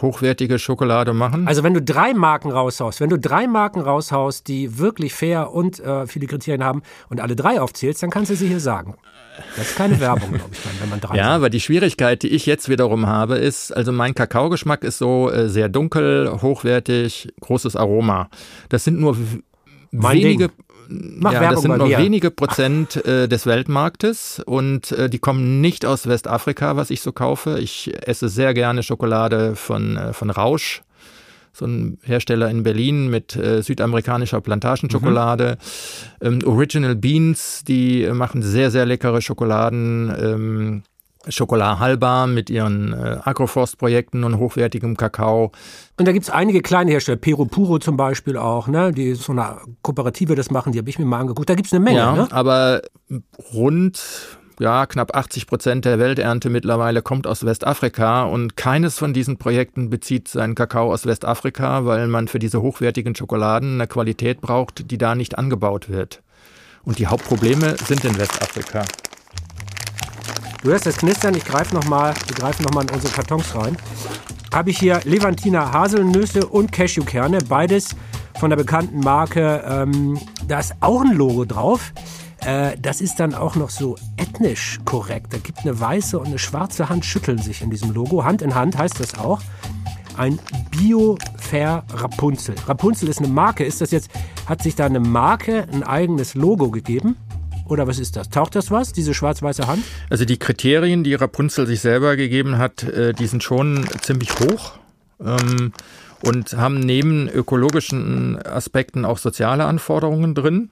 [0.00, 1.46] hochwertige Schokolade machen.
[1.46, 5.80] Also wenn du drei Marken raushaust, wenn du drei Marken raushaust, die wirklich fair und
[5.80, 8.96] äh, viele Kriterien haben und alle drei aufzählst, dann kannst du sie hier sagen.
[9.56, 11.34] Das ist keine Werbung, glaube ich, dann, wenn man drei Ja, sagt.
[11.36, 15.48] aber die Schwierigkeit, die ich jetzt wiederum habe, ist, also mein Kakaogeschmack ist so äh,
[15.48, 18.28] sehr dunkel, hochwertig, großes Aroma.
[18.68, 19.16] Das sind nur
[19.90, 20.56] mein wenige, Ding.
[20.88, 25.60] Mach ja, Werbung das sind nur wenige Prozent äh, des Weltmarktes und äh, die kommen
[25.60, 27.58] nicht aus Westafrika, was ich so kaufe.
[27.58, 30.82] Ich esse sehr gerne Schokolade von, äh, von Rausch,
[31.52, 35.58] so ein Hersteller in Berlin mit äh, südamerikanischer Plantagenschokolade.
[36.20, 36.26] Mhm.
[36.26, 40.12] Ähm, Original Beans, die machen sehr, sehr leckere Schokoladen.
[40.20, 40.82] Ähm,
[41.28, 45.52] Schokolade Halbar mit ihren äh, Agroforst-Projekten und hochwertigem Kakao.
[45.98, 48.92] Und da gibt es einige kleine Hersteller, Pero Puro zum Beispiel auch, ne?
[48.92, 51.48] die so eine Kooperative das machen, die habe ich mir mal angeguckt.
[51.48, 51.98] Da gibt es eine Menge.
[51.98, 52.28] Ja, ne?
[52.30, 52.82] aber
[53.52, 54.00] rund
[54.60, 59.90] ja, knapp 80 Prozent der Welternte mittlerweile kommt aus Westafrika und keines von diesen Projekten
[59.90, 64.98] bezieht seinen Kakao aus Westafrika, weil man für diese hochwertigen Schokoladen eine Qualität braucht, die
[64.98, 66.22] da nicht angebaut wird.
[66.84, 68.84] Und die Hauptprobleme sind in Westafrika.
[70.64, 73.76] Du hörst das Knistern, ich greife nochmal noch in unsere Kartons rein.
[74.50, 77.94] Habe ich hier Levantina Haselnüsse und Cashewkerne, beides
[78.40, 79.62] von der bekannten Marke.
[79.68, 81.92] Ähm, da ist auch ein Logo drauf.
[82.46, 85.34] äh, das ist dann auch noch so ethnisch korrekt.
[85.34, 88.24] Da gibt eine weiße und eine schwarze Hand schütteln sich in diesem Logo.
[88.24, 89.42] Hand in Hand heißt das auch.
[90.16, 90.38] Ein
[90.70, 92.54] Bio-Fair Rapunzel.
[92.66, 93.66] Rapunzel ist eine Marke.
[93.66, 94.08] Ist das jetzt,
[94.46, 97.16] hat sich da eine Marke ein eigenes Logo gegeben?
[97.66, 98.28] Oder was ist das?
[98.28, 99.84] Taucht das was, diese schwarz-weiße Hand?
[100.10, 104.72] Also die Kriterien, die Rapunzel sich selber gegeben hat, äh, die sind schon ziemlich hoch.
[105.20, 105.72] Ähm,
[106.24, 110.70] und haben neben ökologischen Aspekten auch soziale Anforderungen drin.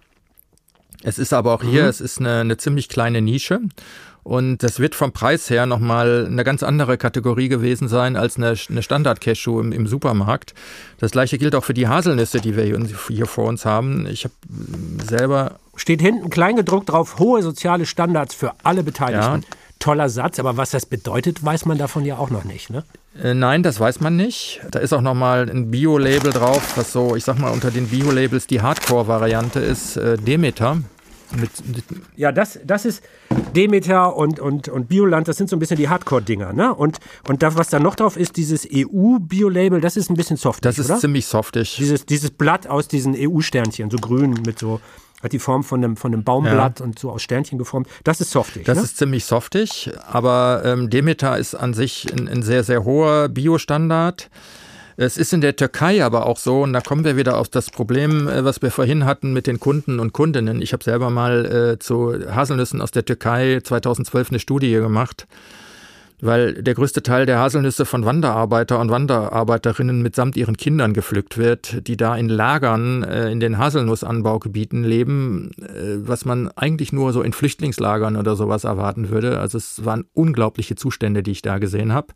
[1.02, 1.88] Es ist aber auch hier, mhm.
[1.88, 3.60] es ist eine, eine ziemlich kleine Nische.
[4.22, 8.54] Und das wird vom Preis her nochmal eine ganz andere Kategorie gewesen sein als eine,
[8.68, 10.54] eine Standard-Cashew im, im, Supermarkt.
[10.98, 12.78] Das gleiche gilt auch für die Haselnüsse, die wir hier,
[13.08, 14.06] hier vor uns haben.
[14.06, 14.34] Ich habe
[15.04, 15.58] selber.
[15.74, 19.42] Steht hinten kleingedruckt drauf, hohe soziale Standards für alle Beteiligten.
[19.42, 19.56] Ja.
[19.78, 22.84] Toller Satz, aber was das bedeutet, weiß man davon ja auch noch nicht, ne?
[23.20, 24.60] Äh, nein, das weiß man nicht.
[24.70, 28.46] Da ist auch nochmal ein Bio-Label drauf, was so, ich sag mal, unter den Bio-Labels
[28.46, 30.78] die Hardcore-Variante ist, äh, Demeter.
[31.34, 31.84] Mit, mit
[32.16, 33.02] ja, das, das ist
[33.56, 36.52] Demeter und, und, und Bioland, das sind so ein bisschen die Hardcore-Dinger.
[36.52, 36.74] Ne?
[36.74, 40.62] Und, und das, was da noch drauf ist, dieses EU-Bio-Label, das ist ein bisschen softig.
[40.62, 40.98] Das ist oder?
[40.98, 41.76] ziemlich softig.
[41.78, 44.80] Dieses, dieses Blatt aus diesen EU-Sternchen, so grün mit so
[45.22, 46.84] hat die Form von einem, von einem Baumblatt ja.
[46.84, 47.88] und so aus Sternchen geformt.
[48.04, 48.64] Das ist softig.
[48.64, 48.84] Das ne?
[48.84, 54.30] ist ziemlich softig, aber ähm, Demeter ist an sich ein, ein sehr, sehr hoher Biostandard.
[54.96, 57.70] Es ist in der Türkei aber auch so, und da kommen wir wieder auf das
[57.70, 60.60] Problem, äh, was wir vorhin hatten mit den Kunden und Kundinnen.
[60.60, 65.26] Ich habe selber mal äh, zu Haselnüssen aus der Türkei 2012 eine Studie gemacht
[66.22, 71.86] weil der größte Teil der Haselnüsse von Wanderarbeiter und Wanderarbeiterinnen mitsamt ihren Kindern gepflückt wird,
[71.88, 77.22] die da in Lagern äh, in den Haselnussanbaugebieten leben, äh, was man eigentlich nur so
[77.22, 79.40] in Flüchtlingslagern oder sowas erwarten würde.
[79.40, 82.14] Also es waren unglaubliche Zustände, die ich da gesehen habe.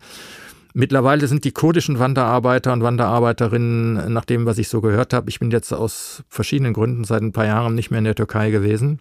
[0.73, 5.41] Mittlerweile sind die kurdischen Wanderarbeiter und Wanderarbeiterinnen, nach dem, was ich so gehört habe, ich
[5.41, 9.01] bin jetzt aus verschiedenen Gründen seit ein paar Jahren nicht mehr in der Türkei gewesen,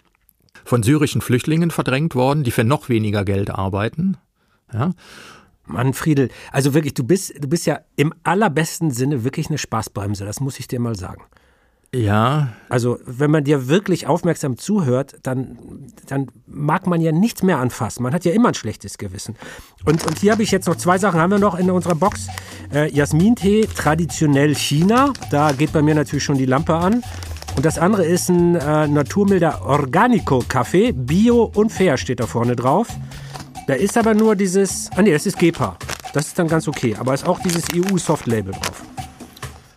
[0.63, 4.17] von syrischen Flüchtlingen verdrängt worden, die für noch weniger Geld arbeiten.
[4.73, 4.91] Ja?
[5.67, 10.25] Mann, Friedel, also wirklich, du bist, du bist ja im allerbesten Sinne wirklich eine Spaßbremse,
[10.25, 11.23] das muss ich dir mal sagen.
[11.95, 12.49] Ja.
[12.67, 15.58] Also, wenn man dir wirklich aufmerksam zuhört, dann,
[16.08, 18.04] dann mag man ja nichts mehr anfassen.
[18.04, 19.36] Man hat ja immer ein schlechtes Gewissen.
[19.86, 22.28] Und, und hier habe ich jetzt noch zwei Sachen, haben wir noch in unserer Box.
[22.73, 25.13] Äh, Jasmintee, traditionell China.
[25.32, 27.01] Da geht bei mir natürlich schon die Lampe an.
[27.56, 30.91] Und das andere ist ein äh, naturmilder Organico-Kaffee.
[30.91, 32.89] Bio und fair steht da vorne drauf.
[33.67, 34.89] Da ist aber nur dieses.
[34.95, 35.78] Ah nee, das ist GEPA.
[36.13, 36.95] Das ist dann ganz okay.
[36.97, 38.84] Aber ist auch dieses EU-Soft-Label drauf.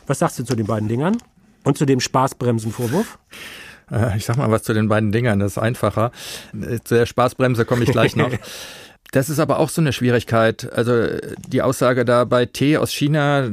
[0.06, 1.16] Was sagst du zu den beiden Dingern?
[1.64, 3.18] Und zu dem Spaßbremsen-Vorwurf?
[3.90, 6.12] Äh, ich sag mal was zu den beiden Dingern, das ist einfacher.
[6.54, 8.30] Äh, zu der Spaßbremse komme ich gleich noch.
[9.10, 10.70] Das ist aber auch so eine Schwierigkeit.
[10.72, 10.92] Also
[11.46, 13.48] die Aussage da bei Tee aus China,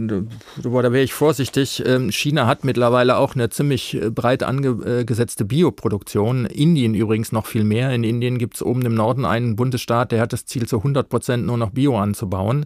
[0.62, 1.82] boah, da wäre ich vorsichtig.
[1.86, 6.46] Ähm, China hat mittlerweile auch eine ziemlich äh, breit angesetzte Bioproduktion.
[6.46, 7.92] Indien übrigens noch viel mehr.
[7.92, 11.08] In Indien gibt es oben im Norden einen Bundesstaat, der hat das Ziel, zu 100
[11.08, 12.66] Prozent nur noch Bio anzubauen.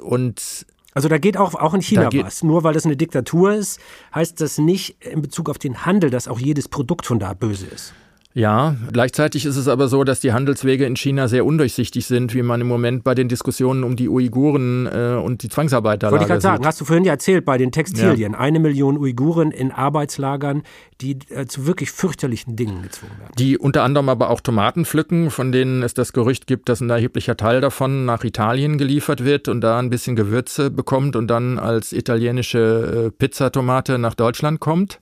[0.00, 2.42] Und also da geht auch, auch in China was.
[2.44, 3.80] Nur weil das eine Diktatur ist,
[4.14, 7.66] heißt das nicht in Bezug auf den Handel, dass auch jedes Produkt von da böse
[7.66, 7.92] ist.
[8.36, 12.42] Ja, gleichzeitig ist es aber so, dass die Handelswege in China sehr undurchsichtig sind, wie
[12.42, 16.28] man im Moment bei den Diskussionen um die Uiguren äh, und die Zwangsarbeiter Wollte ich
[16.28, 18.34] gerade sagen, hast du vorhin ja erzählt, bei den Textilien.
[18.34, 18.38] Ja.
[18.38, 20.64] Eine Million Uiguren in Arbeitslagern,
[21.00, 23.32] die äh, zu wirklich fürchterlichen Dingen gezwungen werden.
[23.38, 26.90] Die unter anderem aber auch Tomaten pflücken, von denen es das Gerücht gibt, dass ein
[26.90, 31.58] erheblicher Teil davon nach Italien geliefert wird und da ein bisschen Gewürze bekommt und dann
[31.58, 34.98] als italienische äh, Pizzatomate nach Deutschland kommt.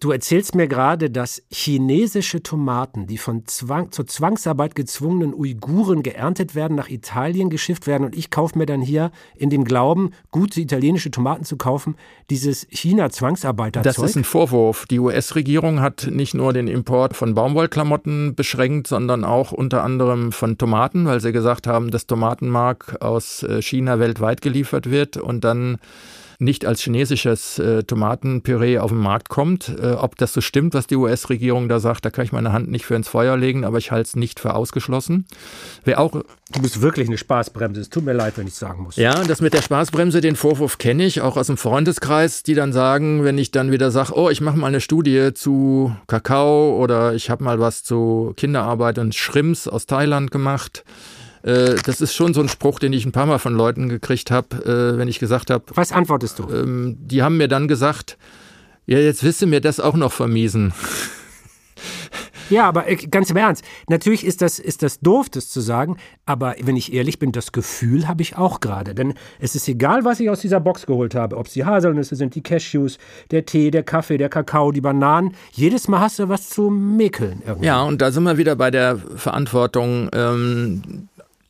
[0.00, 6.56] Du erzählst mir gerade, dass chinesische Tomaten, die von Zwang, zur Zwangsarbeit gezwungenen Uiguren geerntet
[6.56, 10.60] werden, nach Italien geschifft werden und ich kaufe mir dann hier in dem Glauben, gute
[10.60, 11.94] italienische Tomaten zu kaufen,
[12.28, 13.94] dieses China-Zwangsarbeiterzeug?
[13.94, 14.86] Das ist ein Vorwurf.
[14.86, 20.58] Die US-Regierung hat nicht nur den Import von Baumwollklamotten beschränkt, sondern auch unter anderem von
[20.58, 25.78] Tomaten, weil sie gesagt haben, dass Tomatenmark aus äh, China weltweit geliefert wird und dann
[26.38, 29.68] nicht als chinesisches äh, Tomatenpüree auf den Markt kommt.
[29.80, 32.70] Äh, ob das so stimmt, was die US-Regierung da sagt, da kann ich meine Hand
[32.70, 35.26] nicht für ins Feuer legen, aber ich halte es nicht für ausgeschlossen.
[35.84, 37.80] Wer auch Du bist wirklich eine Spaßbremse.
[37.80, 38.96] Es tut mir leid, wenn ich sagen muss.
[38.96, 42.72] Ja, das mit der Spaßbremse, den Vorwurf kenne ich auch aus dem Freundeskreis, die dann
[42.72, 47.14] sagen, wenn ich dann wieder sage, oh, ich mache mal eine Studie zu Kakao oder
[47.14, 50.84] ich habe mal was zu Kinderarbeit und Schrimps aus Thailand gemacht
[51.44, 54.30] äh, das ist schon so ein Spruch, den ich ein paar Mal von Leuten gekriegt
[54.30, 55.64] habe, äh, wenn ich gesagt habe.
[55.74, 56.50] Was antwortest du?
[56.50, 58.16] Ähm, die haben mir dann gesagt,
[58.86, 60.72] ja, jetzt du mir das auch noch vermiesen.
[62.50, 65.96] Ja, aber äh, ganz im Ernst, natürlich ist das, ist das doof, das zu sagen,
[66.26, 68.94] aber wenn ich ehrlich bin, das Gefühl habe ich auch gerade.
[68.94, 72.16] Denn es ist egal, was ich aus dieser Box geholt habe, ob es die Haselnüsse
[72.16, 72.98] sind, die Cashews,
[73.30, 75.34] der Tee, der Kaffee, der Kakao, die Bananen.
[75.52, 77.42] Jedes Mal hast du was zu mäkeln.
[77.46, 77.66] Irgendwie.
[77.66, 81.08] Ja, und da sind wir wieder bei der Verantwortung ähm,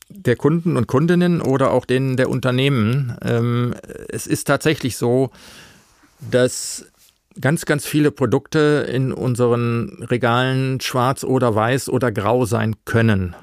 [0.09, 3.17] der Kunden und Kundinnen oder auch denen der Unternehmen.
[3.23, 3.75] Ähm,
[4.09, 5.31] es ist tatsächlich so,
[6.31, 6.87] dass
[7.40, 13.35] ganz, ganz viele Produkte in unseren Regalen schwarz oder weiß oder grau sein können.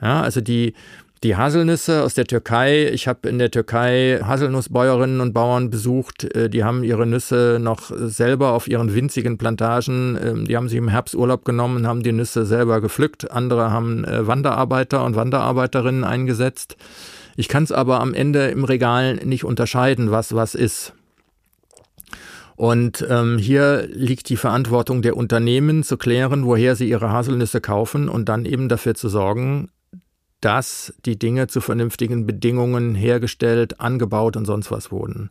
[0.00, 0.74] Ja, also die,
[1.22, 2.90] die Haselnüsse aus der Türkei.
[2.92, 6.24] Ich habe in der Türkei Haselnussbäuerinnen und Bauern besucht.
[6.34, 10.18] Äh, die haben ihre Nüsse noch selber auf ihren winzigen Plantagen.
[10.22, 13.30] Ähm, die haben sie im Herbsturlaub genommen, und haben die Nüsse selber gepflückt.
[13.30, 16.76] Andere haben äh, Wanderarbeiter und Wanderarbeiterinnen eingesetzt.
[17.36, 20.92] Ich kann es aber am Ende im Regal nicht unterscheiden, was was ist.
[22.56, 28.08] Und ähm, hier liegt die Verantwortung der Unternehmen zu klären, woher sie ihre Haselnüsse kaufen
[28.08, 29.68] und dann eben dafür zu sorgen,
[30.46, 35.30] dass die Dinge zu vernünftigen Bedingungen hergestellt, angebaut und sonst was wurden.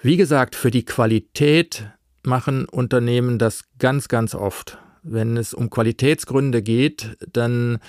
[0.00, 1.90] Wie gesagt, für die Qualität
[2.22, 4.78] machen Unternehmen das ganz, ganz oft.
[5.02, 7.80] Wenn es um Qualitätsgründe geht, dann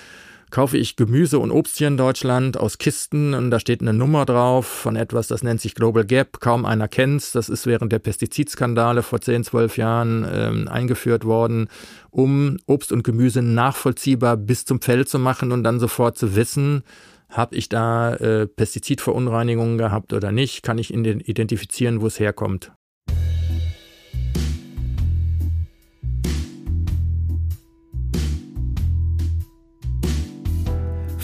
[0.55, 4.25] kaufe ich Gemüse und Obst hier in Deutschland aus Kisten und da steht eine Nummer
[4.25, 7.33] drauf von etwas, das nennt sich Global Gap, kaum einer kennt's.
[7.33, 11.67] Das ist während der Pestizidskandale vor 10, 12 Jahren ähm, eingeführt worden,
[12.09, 16.83] um Obst und Gemüse nachvollziehbar bis zum Feld zu machen und dann sofort zu wissen,
[17.27, 20.63] habe ich da äh, Pestizidverunreinigungen gehabt oder nicht?
[20.63, 22.71] Kann ich identifizieren, wo es herkommt?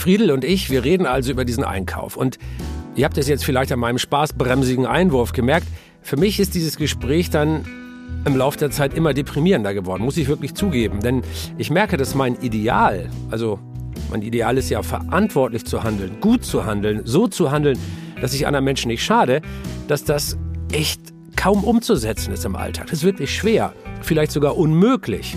[0.02, 2.16] Friedel und ich, wir reden also über diesen Einkauf.
[2.16, 2.36] Und
[2.96, 5.68] ihr habt es jetzt vielleicht an meinem spaßbremsigen Einwurf gemerkt.
[6.00, 7.64] Für mich ist dieses Gespräch dann
[8.24, 10.98] im Laufe der Zeit immer deprimierender geworden, muss ich wirklich zugeben.
[10.98, 11.22] Denn
[11.56, 13.60] ich merke, dass mein Ideal, also
[14.10, 17.78] mein Ideal ist ja verantwortlich zu handeln, gut zu handeln, so zu handeln,
[18.20, 19.40] dass ich anderen Menschen nicht schade,
[19.86, 20.36] dass das
[20.72, 21.00] echt
[21.36, 22.86] kaum umzusetzen ist im Alltag.
[22.86, 25.36] Das ist wirklich schwer, vielleicht sogar unmöglich.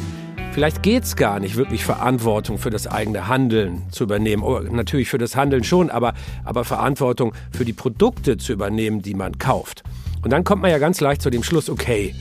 [0.55, 4.41] Vielleicht geht es gar nicht, wirklich Verantwortung für das eigene Handeln zu übernehmen.
[4.41, 6.13] Oh, natürlich für das Handeln schon, aber,
[6.45, 9.83] aber Verantwortung für die Produkte zu übernehmen, die man kauft.
[10.23, 12.15] Und dann kommt man ja ganz leicht zu dem Schluss, okay,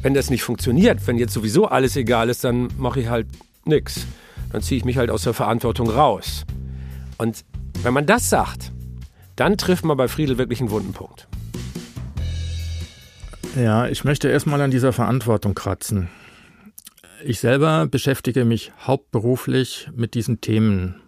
[0.00, 3.26] wenn das nicht funktioniert, wenn jetzt sowieso alles egal ist, dann mache ich halt
[3.64, 4.06] nichts.
[4.52, 6.44] Dann ziehe ich mich halt aus der Verantwortung raus.
[7.18, 7.44] Und
[7.82, 8.70] wenn man das sagt,
[9.34, 11.26] dann trifft man bei Friedel wirklich einen wunden Punkt.
[13.56, 16.10] Ja, ich möchte erstmal an dieser Verantwortung kratzen.
[17.24, 21.00] Ich selber beschäftige mich hauptberuflich mit diesen Themen.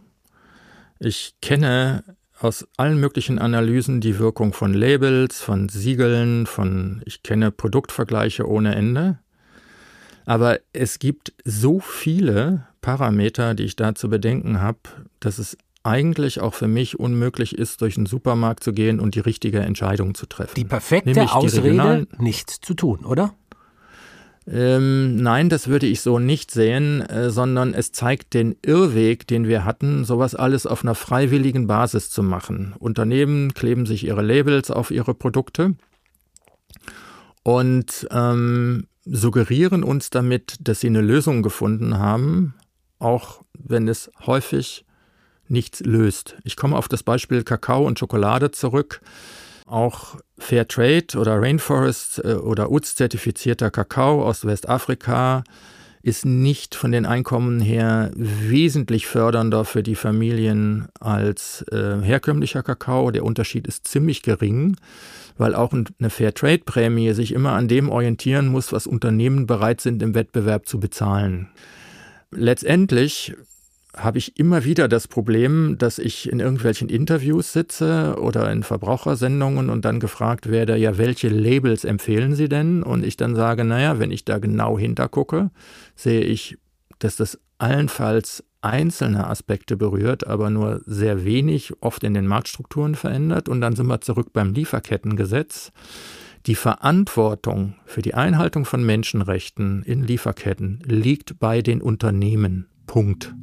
[0.98, 2.04] Ich kenne
[2.38, 8.74] aus allen möglichen Analysen die Wirkung von Labels, von Siegeln, von ich kenne Produktvergleiche ohne
[8.74, 9.18] Ende.
[10.26, 14.78] Aber es gibt so viele Parameter, die ich da zu bedenken habe,
[15.20, 19.20] dass es eigentlich auch für mich unmöglich ist, durch den Supermarkt zu gehen und die
[19.20, 20.54] richtige Entscheidung zu treffen.
[20.54, 23.34] Die perfekte Ausrede, nichts zu tun, oder?
[24.46, 29.46] Ähm, nein, das würde ich so nicht sehen, äh, sondern es zeigt den Irrweg, den
[29.46, 32.74] wir hatten, sowas alles auf einer freiwilligen Basis zu machen.
[32.78, 35.76] Unternehmen kleben sich ihre Labels auf ihre Produkte
[37.44, 42.54] und ähm, suggerieren uns damit, dass sie eine Lösung gefunden haben,
[42.98, 44.84] auch wenn es häufig
[45.48, 46.36] nichts löst.
[46.44, 49.00] Ich komme auf das Beispiel Kakao und Schokolade zurück.
[49.66, 55.44] Auch Fair Trade oder Rainforest äh, oder UTS zertifizierter Kakao aus Westafrika
[56.02, 63.12] ist nicht von den Einkommen her wesentlich fördernder für die Familien als äh, herkömmlicher Kakao.
[63.12, 64.76] Der Unterschied ist ziemlich gering,
[65.38, 70.14] weil auch eine Fairtrade-Prämie sich immer an dem orientieren muss, was Unternehmen bereit sind im
[70.14, 71.48] Wettbewerb zu bezahlen.
[72.32, 73.34] Letztendlich
[73.96, 79.68] habe ich immer wieder das Problem, dass ich in irgendwelchen Interviews sitze oder in Verbrauchersendungen
[79.68, 82.82] und dann gefragt werde, ja, welche Labels empfehlen Sie denn?
[82.82, 85.50] Und ich dann sage, naja, wenn ich da genau hintergucke,
[85.94, 86.56] sehe ich,
[87.00, 93.48] dass das allenfalls einzelne Aspekte berührt, aber nur sehr wenig, oft in den Marktstrukturen verändert.
[93.48, 95.72] Und dann sind wir zurück beim Lieferkettengesetz.
[96.46, 102.66] Die Verantwortung für die Einhaltung von Menschenrechten in Lieferketten liegt bei den Unternehmen.
[102.86, 103.34] Punkt.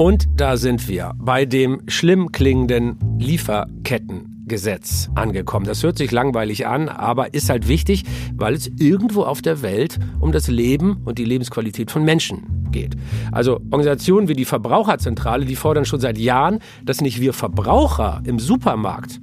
[0.00, 5.66] Und da sind wir bei dem schlimm klingenden Lieferkettengesetz angekommen.
[5.66, 9.98] Das hört sich langweilig an, aber ist halt wichtig, weil es irgendwo auf der Welt
[10.18, 12.96] um das Leben und die Lebensqualität von Menschen geht.
[13.30, 18.38] Also Organisationen wie die Verbraucherzentrale, die fordern schon seit Jahren, dass nicht wir Verbraucher im
[18.38, 19.20] Supermarkt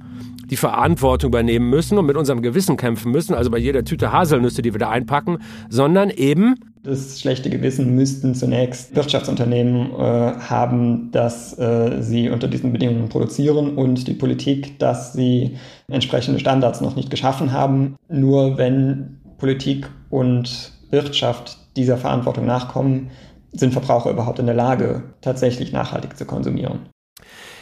[0.50, 4.62] die Verantwortung übernehmen müssen und mit unserem Gewissen kämpfen müssen, also bei jeder Tüte Haselnüsse,
[4.62, 5.38] die wir da einpacken,
[5.68, 12.72] sondern eben das schlechte Gewissen müssten zunächst Wirtschaftsunternehmen äh, haben, dass äh, sie unter diesen
[12.72, 15.56] Bedingungen produzieren und die Politik, dass sie
[15.88, 17.96] entsprechende Standards noch nicht geschaffen haben.
[18.08, 23.10] Nur wenn Politik und Wirtschaft dieser Verantwortung nachkommen,
[23.52, 26.88] sind Verbraucher überhaupt in der Lage, tatsächlich nachhaltig zu konsumieren.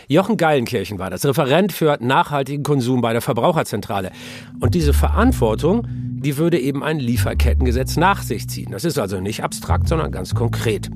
[0.08, 4.12] Jochen Geilenkirchen war das Referent für nachhaltigen Konsum bei der Verbraucherzentrale.
[4.60, 8.70] Und diese Verantwortung, die würde eben ein Lieferkettengesetz nach sich ziehen.
[8.70, 10.90] Das ist also nicht abstrakt, sondern ganz konkret.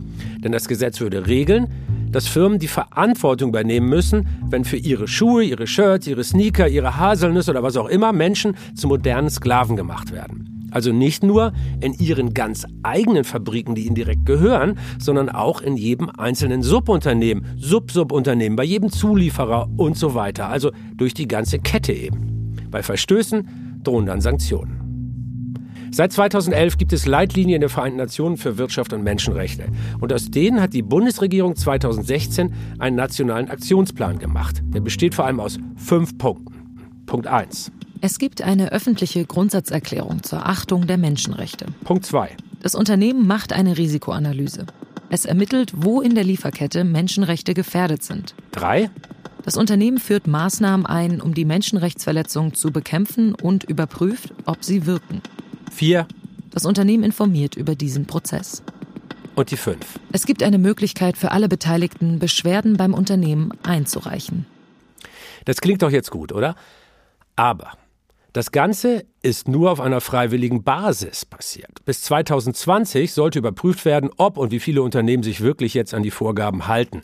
[0.44, 1.66] Denn das Gesetz würde regeln,
[2.12, 6.96] dass Firmen die Verantwortung übernehmen müssen, wenn für ihre Schuhe, ihre Shirts, ihre Sneaker, ihre
[6.96, 10.59] Haselnüsse oder was auch immer Menschen zu modernen Sklaven gemacht werden.
[10.70, 15.76] Also nicht nur in ihren ganz eigenen Fabriken, die ihnen direkt gehören, sondern auch in
[15.76, 20.48] jedem einzelnen Subunternehmen, Sub-Subunternehmen, bei jedem Zulieferer und so weiter.
[20.48, 22.54] Also durch die ganze Kette eben.
[22.70, 24.80] Bei Verstößen drohen dann Sanktionen.
[25.92, 29.64] Seit 2011 gibt es Leitlinien der Vereinten Nationen für Wirtschaft und Menschenrechte.
[30.00, 34.62] Und aus denen hat die Bundesregierung 2016 einen nationalen Aktionsplan gemacht.
[34.66, 36.54] Der besteht vor allem aus fünf Punkten.
[37.06, 37.72] Punkt 1.
[38.02, 41.66] Es gibt eine öffentliche Grundsatzerklärung zur Achtung der Menschenrechte.
[41.84, 42.34] Punkt 2.
[42.62, 44.64] Das Unternehmen macht eine Risikoanalyse.
[45.10, 48.34] Es ermittelt, wo in der Lieferkette Menschenrechte gefährdet sind.
[48.52, 48.88] 3.
[49.44, 55.20] Das Unternehmen führt Maßnahmen ein, um die Menschenrechtsverletzungen zu bekämpfen und überprüft, ob sie wirken.
[55.70, 56.06] 4.
[56.50, 58.62] Das Unternehmen informiert über diesen Prozess.
[59.34, 59.78] Und die 5.
[60.12, 64.46] Es gibt eine Möglichkeit für alle Beteiligten, Beschwerden beim Unternehmen einzureichen.
[65.44, 66.56] Das klingt doch jetzt gut, oder?
[67.36, 67.72] Aber
[68.32, 71.84] das Ganze ist nur auf einer freiwilligen Basis passiert.
[71.84, 76.10] Bis 2020 sollte überprüft werden, ob und wie viele Unternehmen sich wirklich jetzt an die
[76.10, 77.02] Vorgaben halten.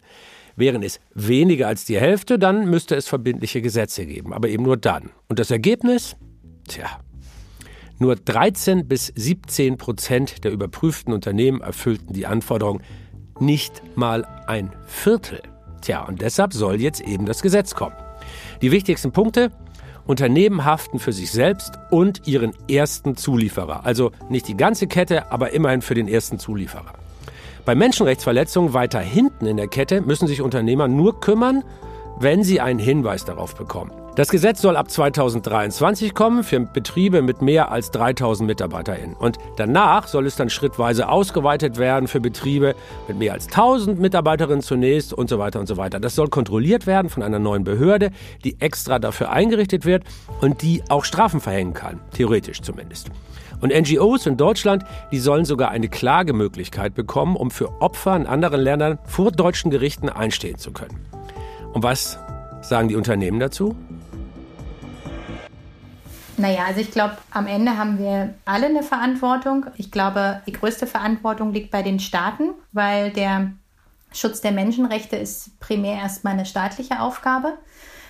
[0.55, 4.77] Wären es weniger als die Hälfte, dann müsste es verbindliche Gesetze geben, aber eben nur
[4.77, 5.11] dann.
[5.29, 6.17] Und das Ergebnis?
[6.69, 7.01] Tja,
[7.99, 12.83] nur 13 bis 17 Prozent der überprüften Unternehmen erfüllten die Anforderung,
[13.41, 15.41] nicht mal ein Viertel.
[15.81, 17.97] Tja, und deshalb soll jetzt eben das Gesetz kommen.
[18.61, 19.51] Die wichtigsten Punkte?
[20.07, 23.85] Unternehmen haften für sich selbst und ihren ersten Zulieferer.
[23.85, 26.95] Also nicht die ganze Kette, aber immerhin für den ersten Zulieferer.
[27.65, 31.65] Bei Menschenrechtsverletzungen weiter hinten in der Kette müssen sich Unternehmer nur kümmern,
[32.21, 33.91] wenn sie einen Hinweis darauf bekommen.
[34.17, 39.15] Das Gesetz soll ab 2023 kommen für Betriebe mit mehr als 3000 MitarbeiterInnen.
[39.15, 42.75] Und danach soll es dann schrittweise ausgeweitet werden für Betriebe
[43.09, 46.01] mit mehr als 1000 Mitarbeiterinnen zunächst und so weiter und so weiter.
[46.01, 48.11] Das soll kontrolliert werden von einer neuen Behörde,
[48.43, 50.05] die extra dafür eingerichtet wird
[50.41, 53.11] und die auch Strafen verhängen kann, theoretisch zumindest.
[53.61, 58.63] Und NGOs in Deutschland, die sollen sogar eine Klagemöglichkeit bekommen, um für Opfer in anderen
[58.63, 61.05] Ländern vor deutschen Gerichten einstehen zu können.
[61.75, 62.19] Und was
[62.63, 63.77] sagen die Unternehmen dazu?
[66.39, 69.67] Naja, also ich glaube, am Ende haben wir alle eine Verantwortung.
[69.77, 73.53] Ich glaube, die größte Verantwortung liegt bei den Staaten, weil der
[74.13, 77.55] Schutz der Menschenrechte ist primär erstmal eine staatliche Aufgabe.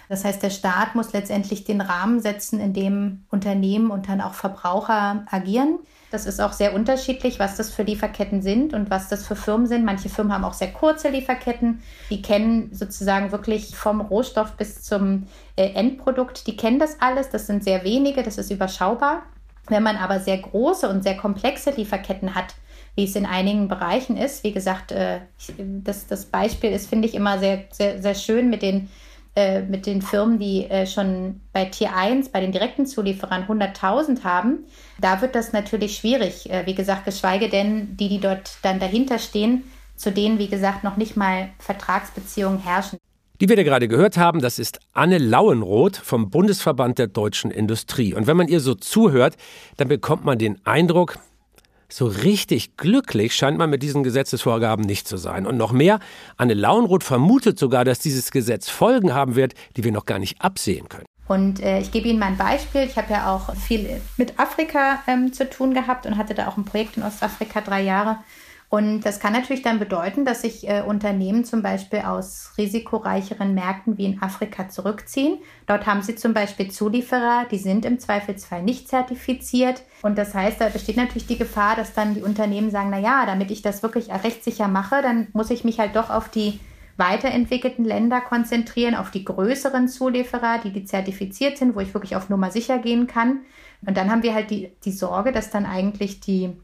[0.08, 4.34] Das heißt, der Staat muss letztendlich den Rahmen setzen, in dem Unternehmen und dann auch
[4.34, 5.78] Verbraucher agieren.
[6.16, 9.66] Das ist auch sehr unterschiedlich, was das für Lieferketten sind und was das für Firmen
[9.66, 9.84] sind.
[9.84, 11.82] Manche Firmen haben auch sehr kurze Lieferketten.
[12.08, 16.46] Die kennen sozusagen wirklich vom Rohstoff bis zum äh, Endprodukt.
[16.46, 17.28] Die kennen das alles.
[17.28, 18.22] Das sind sehr wenige.
[18.22, 19.24] Das ist überschaubar.
[19.68, 22.54] Wenn man aber sehr große und sehr komplexe Lieferketten hat,
[22.94, 25.20] wie es in einigen Bereichen ist, wie gesagt, äh,
[25.58, 28.88] das, das Beispiel ist, finde ich, immer sehr, sehr, sehr schön mit den
[29.36, 34.24] äh, mit den Firmen, die äh, schon bei Tier 1, bei den direkten Zulieferern 100.000
[34.24, 34.64] haben,
[34.98, 36.48] da wird das natürlich schwierig.
[36.48, 39.64] Äh, wie gesagt, geschweige denn die, die dort dann dahinter stehen,
[39.94, 42.98] zu denen, wie gesagt, noch nicht mal Vertragsbeziehungen herrschen.
[43.40, 48.14] Die wir da gerade gehört haben, das ist Anne Lauenroth vom Bundesverband der deutschen Industrie.
[48.14, 49.36] Und wenn man ihr so zuhört,
[49.76, 51.18] dann bekommt man den Eindruck,
[51.88, 55.46] so richtig glücklich scheint man mit diesen Gesetzesvorgaben nicht zu sein.
[55.46, 56.00] Und noch mehr,
[56.36, 60.40] Anne Launroth vermutet sogar, dass dieses Gesetz Folgen haben wird, die wir noch gar nicht
[60.40, 61.06] absehen können.
[61.28, 62.82] Und äh, ich gebe Ihnen mal ein Beispiel.
[62.82, 66.56] Ich habe ja auch viel mit Afrika ähm, zu tun gehabt und hatte da auch
[66.56, 68.18] ein Projekt in Ostafrika drei Jahre.
[68.68, 73.96] Und das kann natürlich dann bedeuten, dass sich äh, Unternehmen zum Beispiel aus risikoreicheren Märkten
[73.96, 75.38] wie in Afrika zurückziehen.
[75.66, 79.82] Dort haben sie zum Beispiel Zulieferer, die sind im Zweifelsfall nicht zertifiziert.
[80.02, 83.24] Und das heißt, da besteht natürlich die Gefahr, dass dann die Unternehmen sagen, na ja,
[83.24, 86.58] damit ich das wirklich rechtssicher mache, dann muss ich mich halt doch auf die
[86.96, 92.30] weiterentwickelten Länder konzentrieren, auf die größeren Zulieferer, die, die zertifiziert sind, wo ich wirklich auf
[92.30, 93.40] Nummer sicher gehen kann.
[93.86, 96.56] Und dann haben wir halt die, die Sorge, dass dann eigentlich die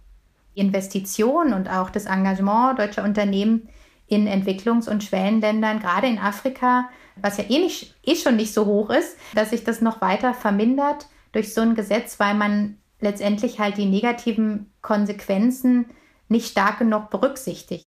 [0.55, 3.68] Investition und auch das Engagement deutscher Unternehmen
[4.07, 8.66] in Entwicklungs- und Schwellenländern, gerade in Afrika, was ja eh, nicht, eh schon nicht so
[8.66, 13.59] hoch ist, dass sich das noch weiter vermindert durch so ein Gesetz, weil man letztendlich
[13.59, 15.86] halt die negativen Konsequenzen
[16.28, 17.84] nicht stark genug berücksichtigt.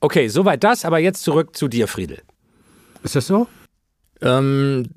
[0.00, 2.22] Okay, soweit das, aber jetzt zurück zu dir, Friedel.
[3.02, 3.46] Ist das so?
[4.22, 4.88] Ähm,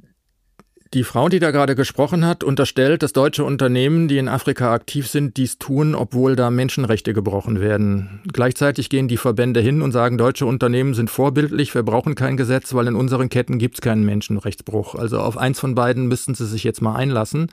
[0.94, 5.08] die Frau, die da gerade gesprochen hat, unterstellt, dass deutsche Unternehmen, die in Afrika aktiv
[5.08, 8.22] sind, dies tun, obwohl da Menschenrechte gebrochen werden.
[8.32, 12.74] Gleichzeitig gehen die Verbände hin und sagen, deutsche Unternehmen sind vorbildlich, wir brauchen kein Gesetz,
[12.74, 14.96] weil in unseren Ketten gibt es keinen Menschenrechtsbruch.
[14.96, 17.52] Also auf eins von beiden müssten sie sich jetzt mal einlassen.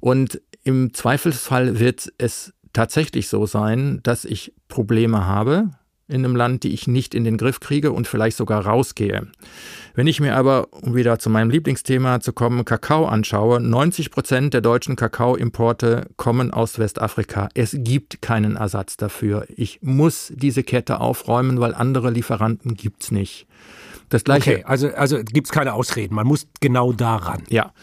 [0.00, 5.70] Und im Zweifelsfall wird es tatsächlich so sein, dass ich Probleme habe,
[6.10, 9.28] in einem Land, die ich nicht in den Griff kriege und vielleicht sogar rausgehe.
[10.00, 14.54] Wenn ich mir aber, um wieder zu meinem Lieblingsthema zu kommen, Kakao anschaue, 90 Prozent
[14.54, 17.50] der deutschen Kakaoimporte kommen aus Westafrika.
[17.52, 19.44] Es gibt keinen Ersatz dafür.
[19.54, 23.46] Ich muss diese Kette aufräumen, weil andere Lieferanten gibt's nicht.
[24.08, 24.52] Das gleiche.
[24.52, 26.14] Okay, also, also gibt's keine Ausreden.
[26.14, 27.42] Man muss genau daran.
[27.50, 27.74] Ja.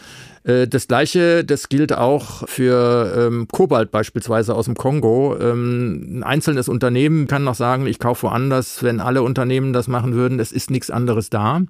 [0.47, 5.37] Äh, das gleiche, das gilt auch für ähm, Kobalt beispielsweise aus dem Kongo.
[5.39, 10.13] Ähm, ein einzelnes Unternehmen kann noch sagen, ich kaufe woanders, wenn alle Unternehmen das machen
[10.13, 10.39] würden.
[10.39, 11.61] Es ist nichts anderes da.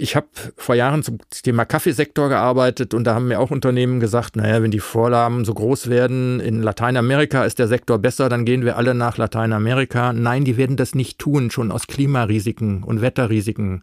[0.00, 4.36] Ich habe vor Jahren zum Thema Kaffeesektor gearbeitet und da haben mir auch Unternehmen gesagt,
[4.36, 8.64] naja, wenn die Vorlagen so groß werden, in Lateinamerika ist der Sektor besser, dann gehen
[8.64, 10.12] wir alle nach Lateinamerika.
[10.12, 13.82] Nein, die werden das nicht tun, schon aus Klimarisiken und Wetterrisiken.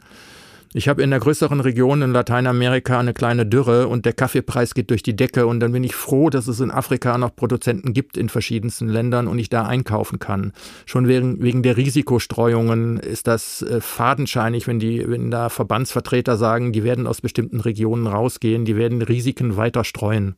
[0.77, 4.89] Ich habe in der größeren Region in Lateinamerika eine kleine Dürre und der Kaffeepreis geht
[4.89, 8.17] durch die Decke und dann bin ich froh, dass es in Afrika noch Produzenten gibt
[8.17, 10.51] in verschiedensten Ländern und ich da einkaufen kann.
[10.85, 16.73] Schon wegen, wegen der Risikostreuungen ist das äh, fadenscheinig, wenn die, wenn da Verbandsvertreter sagen,
[16.73, 20.35] die werden aus bestimmten Regionen rausgehen, die werden Risiken weiter streuen.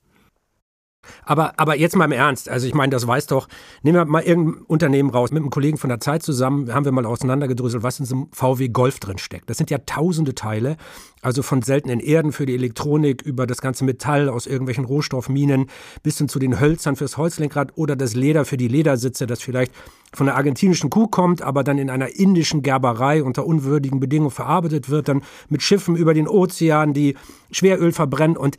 [1.23, 3.47] Aber, aber jetzt mal im Ernst, also ich meine, das weiß doch,
[3.81, 6.91] nehmen wir mal irgendein Unternehmen raus, mit einem Kollegen von der Zeit zusammen, haben wir
[6.91, 9.49] mal auseinandergedröselt, was in so einem VW Golf drin steckt.
[9.49, 10.77] Das sind ja tausende Teile,
[11.21, 15.67] also von seltenen Erden für die Elektronik über das ganze Metall aus irgendwelchen Rohstoffminen
[16.03, 19.73] bis hin zu den Hölzern fürs Holzlenkrad oder das Leder für die Ledersitze, das vielleicht
[20.13, 24.89] von einer argentinischen Kuh kommt, aber dann in einer indischen Gerberei unter unwürdigen Bedingungen verarbeitet
[24.89, 27.15] wird, dann mit Schiffen über den Ozean, die
[27.51, 28.57] Schweröl verbrennen und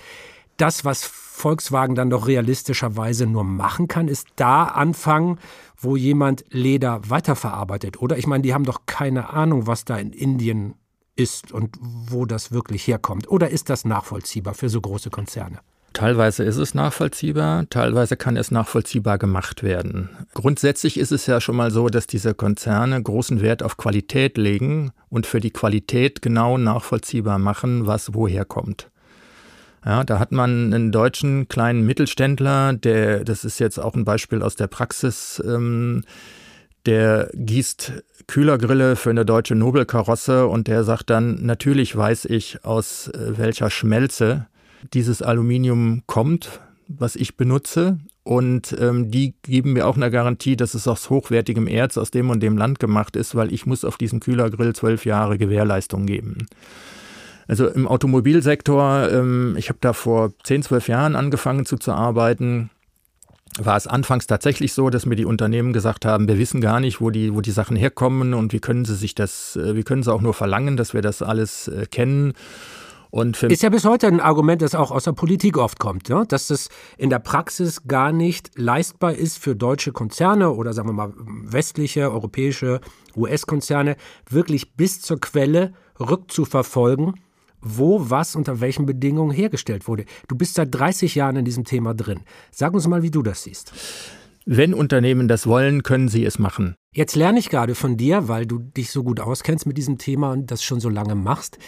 [0.59, 5.39] das, was Volkswagen dann doch realistischerweise nur machen kann, ist da anfangen,
[5.77, 8.03] wo jemand Leder weiterverarbeitet.
[8.03, 10.75] Oder ich meine, die haben doch keine Ahnung, was da in Indien
[11.17, 13.29] ist und wo das wirklich herkommt.
[13.29, 15.61] Oder ist das nachvollziehbar für so große Konzerne?
[15.93, 20.11] Teilweise ist es nachvollziehbar, teilweise kann es nachvollziehbar gemacht werden.
[20.35, 24.93] Grundsätzlich ist es ja schon mal so, dass diese Konzerne großen Wert auf Qualität legen
[25.09, 28.91] und für die Qualität genau nachvollziehbar machen, was woher kommt.
[29.89, 34.43] Ja, da hat man einen deutschen kleinen Mittelständler, der, das ist jetzt auch ein Beispiel
[34.43, 36.05] aus der Praxis, ähm,
[36.85, 43.09] der gießt Kühlergrille für eine deutsche Nobelkarosse und der sagt dann, natürlich weiß ich, aus
[43.09, 44.47] äh, welcher Schmelze
[44.93, 47.99] dieses Aluminium kommt, was ich benutze.
[48.25, 52.29] Und ähm, die geben mir auch eine Garantie, dass es aus hochwertigem Erz aus dem
[52.29, 56.47] und dem Land gemacht ist, weil ich muss auf diesen Kühlergrill zwölf Jahre Gewährleistung geben.
[57.49, 62.71] Also im Automobilsektor, ähm, ich habe da vor 10, 12 Jahren angefangen zu, zu arbeiten
[63.57, 67.01] war es anfangs tatsächlich so, dass mir die Unternehmen gesagt haben, wir wissen gar nicht,
[67.01, 70.03] wo die, wo die Sachen herkommen und wie können sie sich das, äh, wie können
[70.03, 72.35] sie auch nur verlangen, dass wir das alles äh, kennen.
[73.49, 76.27] Ist ja bis heute ein Argument, das auch aus der Politik oft kommt, ja?
[76.27, 76.69] dass es
[76.99, 82.13] in der Praxis gar nicht leistbar ist für deutsche Konzerne oder sagen wir mal westliche,
[82.13, 82.81] europäische,
[83.17, 83.97] US-Konzerne
[84.29, 87.15] wirklich bis zur Quelle rückzuverfolgen
[87.61, 90.05] wo was unter welchen Bedingungen hergestellt wurde.
[90.29, 92.21] Du bist seit 30 Jahren in diesem Thema drin.
[92.51, 93.73] Sag uns mal, wie du das siehst.
[94.47, 96.75] Wenn Unternehmen das wollen, können sie es machen.
[96.95, 100.33] Jetzt lerne ich gerade von dir, weil du dich so gut auskennst mit diesem Thema
[100.33, 101.59] und das schon so lange machst.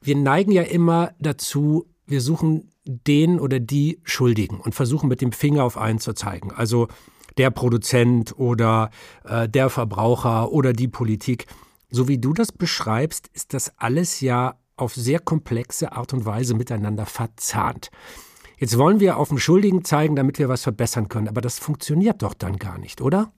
[0.00, 5.32] Wir neigen ja immer dazu, wir suchen den oder die Schuldigen und versuchen mit dem
[5.32, 6.52] Finger auf einen zu zeigen.
[6.52, 6.88] Also
[7.36, 8.90] der Produzent oder
[9.24, 11.46] äh, der Verbraucher oder die Politik.
[11.90, 16.54] So wie du das beschreibst, ist das alles ja auf sehr komplexe Art und Weise
[16.54, 17.90] miteinander verzahnt.
[18.58, 22.22] Jetzt wollen wir auf den Schuldigen zeigen, damit wir was verbessern können, aber das funktioniert
[22.22, 23.32] doch dann gar nicht, oder?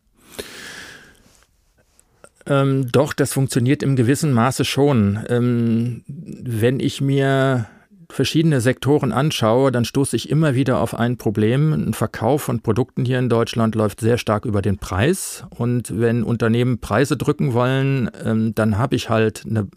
[2.47, 5.19] Ähm, doch, das funktioniert im gewissen Maße schon.
[5.29, 7.67] Ähm, wenn ich mir
[8.11, 11.73] verschiedene Sektoren anschaue, dann stoße ich immer wieder auf ein Problem.
[11.73, 15.45] Ein Verkauf von Produkten hier in Deutschland läuft sehr stark über den Preis.
[15.51, 19.69] Und wenn Unternehmen Preise drücken wollen, ähm, dann habe ich halt eine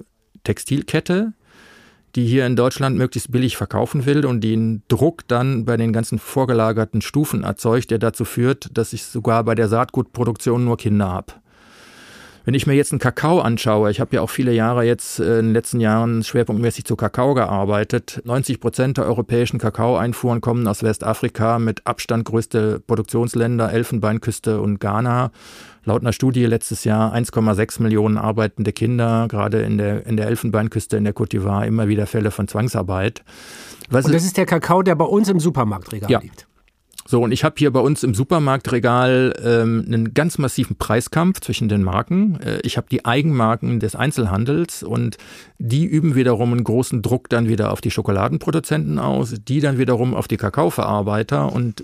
[0.43, 1.34] Textilkette,
[2.16, 6.20] die hier in Deutschland möglichst billig verkaufen will und den Druck dann bei den ganzen
[6.20, 11.34] vorgelagerten Stufen erzeugt, der dazu führt, dass ich sogar bei der Saatgutproduktion nur Kinder habe.
[12.43, 15.39] Wenn ich mir jetzt einen Kakao anschaue, ich habe ja auch viele Jahre jetzt äh,
[15.39, 18.22] in den letzten Jahren schwerpunktmäßig zu Kakao gearbeitet.
[18.26, 25.32] 90 Prozent der europäischen Kakaoeinfuhren kommen aus Westafrika, mit Abstand größte Produktionsländer, Elfenbeinküste und Ghana.
[25.84, 30.97] Laut einer Studie letztes Jahr 1,6 Millionen arbeitende Kinder, gerade in der, in der Elfenbeinküste,
[30.97, 33.23] in der Côte d'Ivoire, immer wieder Fälle von Zwangsarbeit.
[33.89, 36.19] Was und das ist der Kakao, der bei uns im Supermarktregal ja.
[36.19, 36.47] liegt.
[37.07, 41.67] So, und ich habe hier bei uns im Supermarktregal ähm, einen ganz massiven Preiskampf zwischen
[41.67, 42.39] den Marken.
[42.41, 45.17] Äh, ich habe die Eigenmarken des Einzelhandels und
[45.57, 50.13] die üben wiederum einen großen Druck dann wieder auf die Schokoladenproduzenten aus, die dann wiederum
[50.13, 51.51] auf die Kakaoverarbeiter.
[51.51, 51.84] Und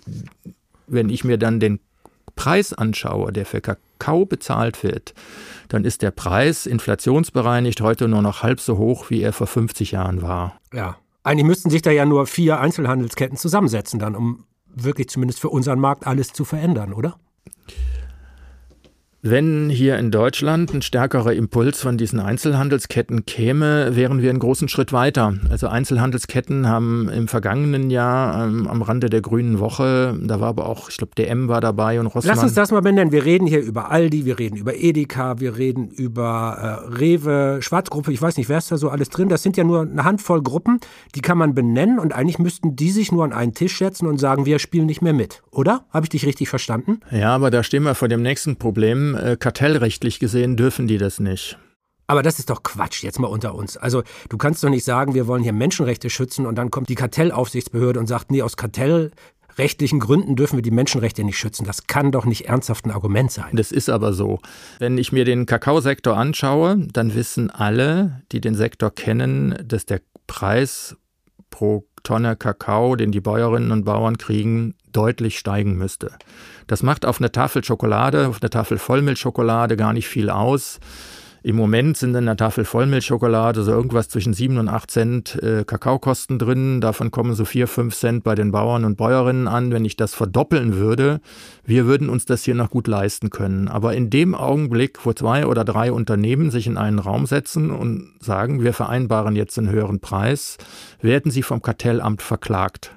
[0.85, 1.79] wenn ich mir dann den
[2.35, 5.13] Preis anschaue, der für Kakao bezahlt wird,
[5.69, 9.91] dann ist der Preis inflationsbereinigt heute nur noch halb so hoch, wie er vor 50
[9.91, 10.59] Jahren war.
[10.73, 10.97] Ja.
[11.23, 15.79] Eigentlich müssten sich da ja nur vier Einzelhandelsketten zusammensetzen, dann, um wirklich zumindest für unseren
[15.79, 17.19] Markt alles zu verändern, oder?
[19.23, 24.69] Wenn hier in Deutschland ein stärkerer Impuls von diesen Einzelhandelsketten käme, wären wir einen großen
[24.69, 25.33] Schritt weiter.
[25.49, 30.69] Also Einzelhandelsketten haben im vergangenen Jahr ähm, am Rande der Grünen Woche, da war aber
[30.69, 32.35] auch, ich glaube, DM war dabei und Rossmann.
[32.35, 33.11] Lass uns das mal benennen.
[33.11, 38.13] Wir reden hier über Aldi, wir reden über Edeka, wir reden über äh, Rewe, Schwarzgruppe,
[38.13, 39.29] ich weiß nicht, wer ist da so alles drin.
[39.29, 40.79] Das sind ja nur eine Handvoll Gruppen,
[41.15, 44.19] die kann man benennen und eigentlich müssten die sich nur an einen Tisch setzen und
[44.19, 45.85] sagen, wir spielen nicht mehr mit, oder?
[45.89, 46.99] Habe ich dich richtig verstanden?
[47.09, 51.19] Ja, aber da stehen wir vor dem nächsten Problem äh, kartellrechtlich gesehen dürfen die das
[51.19, 51.57] nicht.
[52.07, 53.75] Aber das ist doch Quatsch, jetzt mal unter uns.
[53.75, 56.95] Also, du kannst doch nicht sagen, wir wollen hier Menschenrechte schützen und dann kommt die
[56.95, 61.65] Kartellaufsichtsbehörde und sagt, nee, aus kartellrechtlichen Gründen dürfen wir die Menschenrechte nicht schützen.
[61.65, 63.49] Das kann doch nicht ernsthaft ein Argument sein.
[63.53, 64.39] Das ist aber so.
[64.79, 69.99] Wenn ich mir den Kakaosektor anschaue, dann wissen alle, die den Sektor kennen, dass der
[70.27, 70.95] Preis
[71.49, 76.11] pro Tonne Kakao, den die Bäuerinnen und Bauern kriegen, deutlich steigen müsste.
[76.65, 80.79] Das macht auf eine Tafel Schokolade, auf eine Tafel Vollmilchschokolade gar nicht viel aus.
[81.47, 85.63] Im Moment sind in der Tafel Vollmilchschokolade so irgendwas zwischen 7 und 8 Cent äh,
[85.63, 86.81] Kakaokosten drin.
[86.81, 89.71] Davon kommen so 4, 5 Cent bei den Bauern und Bäuerinnen an.
[89.71, 91.21] Wenn ich das verdoppeln würde,
[91.63, 93.69] wir würden uns das hier noch gut leisten können.
[93.69, 98.15] Aber in dem Augenblick, wo zwei oder drei Unternehmen sich in einen Raum setzen und
[98.19, 100.57] sagen, wir vereinbaren jetzt einen höheren Preis,
[101.01, 102.91] werden sie vom Kartellamt verklagt.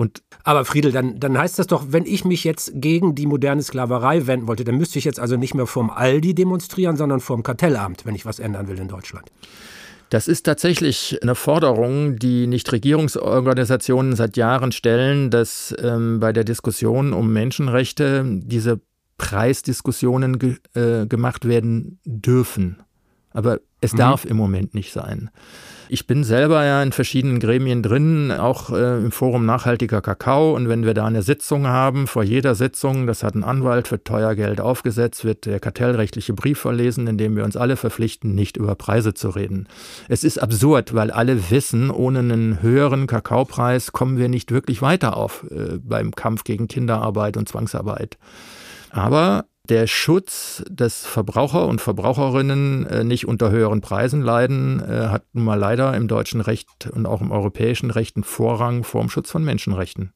[0.00, 3.62] Und aber Friedel, dann, dann heißt das doch, wenn ich mich jetzt gegen die moderne
[3.62, 7.42] Sklaverei wenden wollte, dann müsste ich jetzt also nicht mehr vorm Aldi demonstrieren, sondern vorm
[7.42, 9.30] Kartellamt, wenn ich was ändern will in Deutschland.
[10.08, 17.12] Das ist tatsächlich eine Forderung, die Nichtregierungsorganisationen seit Jahren stellen, dass ähm, bei der Diskussion
[17.12, 18.80] um Menschenrechte diese
[19.18, 22.78] Preisdiskussionen ge äh, gemacht werden dürfen.
[23.32, 23.98] Aber es mhm.
[23.98, 25.30] darf im Moment nicht sein.
[25.92, 30.54] Ich bin selber ja in verschiedenen Gremien drin, auch äh, im Forum Nachhaltiger Kakao.
[30.54, 34.02] Und wenn wir da eine Sitzung haben, vor jeder Sitzung, das hat ein Anwalt für
[34.04, 38.56] teuer Geld aufgesetzt, wird der kartellrechtliche Brief verlesen, in dem wir uns alle verpflichten, nicht
[38.56, 39.66] über Preise zu reden.
[40.08, 45.16] Es ist absurd, weil alle wissen, ohne einen höheren Kakaopreis kommen wir nicht wirklich weiter
[45.16, 48.16] auf äh, beim Kampf gegen Kinderarbeit und Zwangsarbeit.
[48.90, 55.24] Aber der Schutz des Verbraucher und Verbraucherinnen äh, nicht unter höheren Preisen leiden, äh, hat
[55.32, 59.08] nun mal leider im deutschen Recht und auch im europäischen Recht einen Vorrang vor dem
[59.08, 60.12] Schutz von Menschenrechten.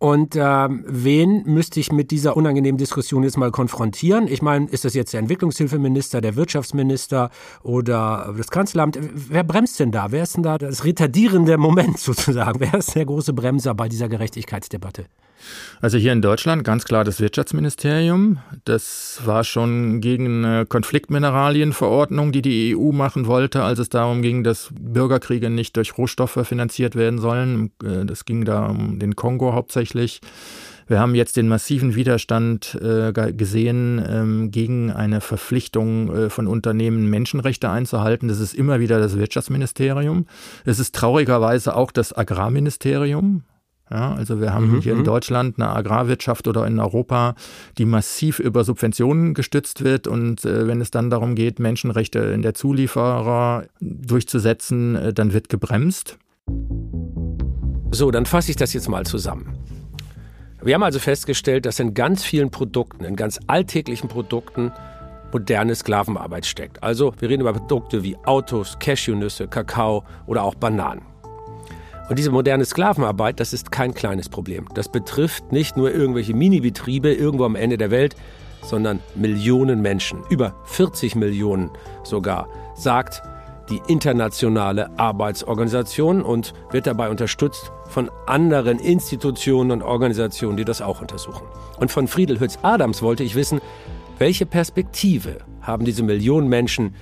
[0.00, 4.28] Und ähm, wen müsste ich mit dieser unangenehmen Diskussion jetzt mal konfrontieren?
[4.28, 7.30] Ich meine, ist das jetzt der Entwicklungshilfeminister, der Wirtschaftsminister
[7.64, 8.96] oder das Kanzleramt?
[9.00, 10.12] Wer bremst denn da?
[10.12, 12.60] Wer ist denn da das retardierende Moment sozusagen?
[12.60, 15.06] Wer ist der große Bremser bei dieser Gerechtigkeitsdebatte?
[15.80, 18.38] Also hier in Deutschland ganz klar das Wirtschaftsministerium.
[18.64, 24.44] Das war schon gegen eine Konfliktmineralienverordnung, die die EU machen wollte, als es darum ging,
[24.44, 27.70] dass Bürgerkriege nicht durch Rohstoffe finanziert werden sollen.
[27.82, 30.20] Äh, das ging da um den Kongo hauptsächlich.
[30.88, 37.10] Wir haben jetzt den massiven Widerstand äh, gesehen ähm, gegen eine Verpflichtung äh, von Unternehmen,
[37.10, 38.28] Menschenrechte einzuhalten.
[38.28, 40.26] Das ist immer wieder das Wirtschaftsministerium.
[40.64, 43.44] Es ist traurigerweise auch das Agrarministerium.
[43.90, 44.80] Ja, also wir haben mhm.
[44.80, 45.04] hier in mhm.
[45.04, 47.34] Deutschland eine Agrarwirtschaft oder in Europa,
[47.78, 50.06] die massiv über Subventionen gestützt wird.
[50.06, 55.48] Und äh, wenn es dann darum geht, Menschenrechte in der Zulieferer durchzusetzen, äh, dann wird
[55.48, 56.18] gebremst.
[57.90, 59.58] So, dann fasse ich das jetzt mal zusammen.
[60.62, 64.72] Wir haben also festgestellt, dass in ganz vielen Produkten, in ganz alltäglichen Produkten,
[65.32, 66.82] moderne Sklavenarbeit steckt.
[66.82, 71.02] Also wir reden über Produkte wie Autos, Cashewnüsse, Kakao oder auch Bananen.
[72.08, 74.66] Und diese moderne Sklavenarbeit, das ist kein kleines Problem.
[74.74, 78.16] Das betrifft nicht nur irgendwelche Mini-Betriebe irgendwo am Ende der Welt,
[78.62, 81.70] sondern Millionen Menschen, über 40 Millionen
[82.04, 83.22] sogar, sagt
[83.68, 91.02] die internationale Arbeitsorganisation und wird dabei unterstützt von anderen Institutionen und Organisationen, die das auch
[91.02, 91.46] untersuchen.
[91.78, 93.60] Und von Friedel Hütz Adams wollte ich wissen,
[94.18, 96.94] welche Perspektive haben diese Millionen Menschen,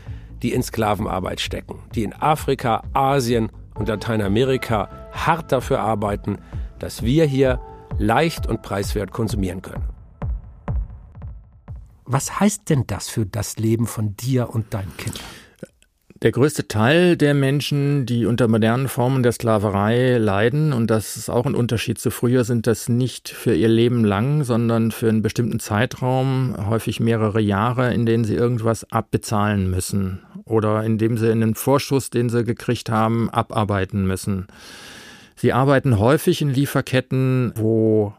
[0.43, 6.39] die in Sklavenarbeit stecken, die in Afrika, Asien und Lateinamerika hart dafür arbeiten,
[6.79, 7.61] dass wir hier
[7.99, 9.85] leicht und preiswert konsumieren können.
[12.05, 15.24] Was heißt denn das für das Leben von dir und deinen Kindern?
[16.23, 21.29] Der größte Teil der Menschen, die unter modernen Formen der Sklaverei leiden, und das ist
[21.29, 25.21] auch ein Unterschied zu früher, sind das nicht für ihr Leben lang, sondern für einen
[25.21, 31.55] bestimmten Zeitraum, häufig mehrere Jahre, in denen sie irgendwas abbezahlen müssen oder indem sie einen
[31.55, 34.47] Vorschuss, den sie gekriegt haben, abarbeiten müssen.
[35.35, 38.14] Sie arbeiten häufig in Lieferketten, wo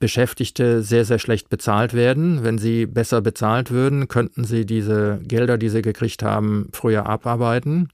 [0.00, 2.42] Beschäftigte sehr, sehr schlecht bezahlt werden.
[2.42, 7.90] Wenn sie besser bezahlt würden, könnten sie diese Gelder, die sie gekriegt haben, früher abarbeiten.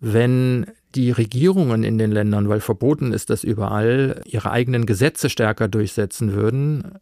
[0.00, 5.68] Wenn die Regierungen in den Ländern, weil verboten ist das überall, ihre eigenen Gesetze stärker
[5.68, 6.92] durchsetzen würden,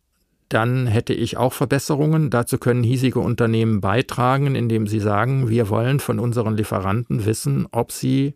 [0.48, 2.30] dann hätte ich auch Verbesserungen.
[2.30, 7.92] Dazu können hiesige Unternehmen beitragen, indem sie sagen, wir wollen von unseren Lieferanten wissen, ob
[7.92, 8.34] sie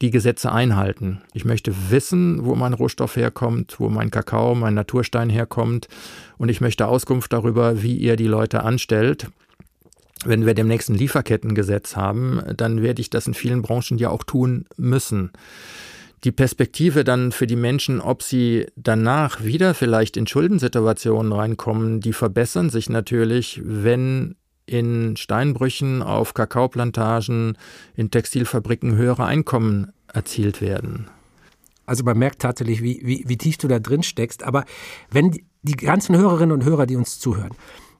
[0.00, 1.22] die Gesetze einhalten.
[1.32, 5.88] Ich möchte wissen, wo mein Rohstoff herkommt, wo mein Kakao, mein Naturstein herkommt
[6.36, 9.28] und ich möchte Auskunft darüber, wie ihr die Leute anstellt.
[10.24, 14.24] Wenn wir demnächst ein Lieferkettengesetz haben, dann werde ich das in vielen Branchen ja auch
[14.24, 15.30] tun müssen.
[16.24, 22.12] Die Perspektive dann für die Menschen, ob sie danach wieder vielleicht in Schuldensituationen reinkommen, die
[22.12, 24.34] verbessern sich natürlich, wenn
[24.68, 27.56] in Steinbrüchen, auf Kakaoplantagen,
[27.96, 31.08] in Textilfabriken höhere Einkommen erzielt werden.
[31.86, 34.42] Also man merkt tatsächlich, wie, wie, wie tief du da drin steckst.
[34.42, 34.64] Aber
[35.10, 37.52] wenn die, die ganzen Hörerinnen und Hörer, die uns zuhören,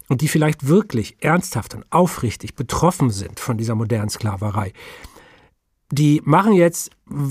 [0.09, 4.73] und die vielleicht wirklich ernsthaft und aufrichtig betroffen sind von dieser modernen Sklaverei,
[5.91, 6.91] die machen jetzt,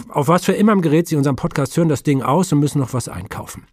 [0.10, 2.80] auf was für immer im Gerät sie unseren Podcast hören, das Ding aus und müssen
[2.80, 3.66] noch was einkaufen.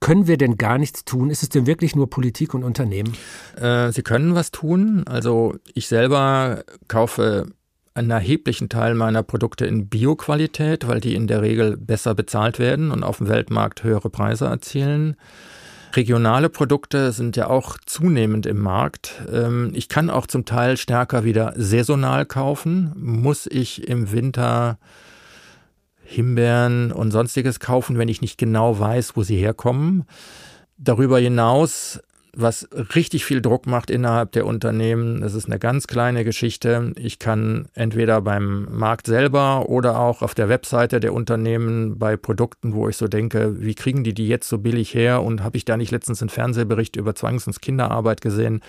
[0.00, 1.30] Können wir denn gar nichts tun?
[1.30, 3.14] Ist es denn wirklich nur Politik und Unternehmen?
[3.60, 5.04] Äh, sie können was tun.
[5.06, 7.46] Also ich selber kaufe
[7.94, 12.90] einen erheblichen Teil meiner Produkte in Bioqualität, weil die in der Regel besser bezahlt werden
[12.90, 15.16] und auf dem Weltmarkt höhere Preise erzielen.
[15.94, 19.22] Regionale Produkte sind ja auch zunehmend im Markt.
[19.30, 22.92] Ähm, ich kann auch zum Teil stärker wieder saisonal kaufen.
[22.96, 24.78] Muss ich im Winter
[26.10, 30.04] Himbeeren und sonstiges kaufen, wenn ich nicht genau weiß, wo sie herkommen.
[30.76, 32.00] Darüber hinaus
[32.34, 35.20] was richtig viel Druck macht innerhalb der Unternehmen.
[35.20, 36.92] Das ist eine ganz kleine Geschichte.
[36.96, 42.72] Ich kann entweder beim Markt selber oder auch auf der Webseite der Unternehmen bei Produkten,
[42.74, 45.22] wo ich so denke, wie kriegen die die jetzt so billig her?
[45.22, 48.60] Und habe ich da nicht letztens einen Fernsehbericht über Zwangs- und Kinderarbeit gesehen?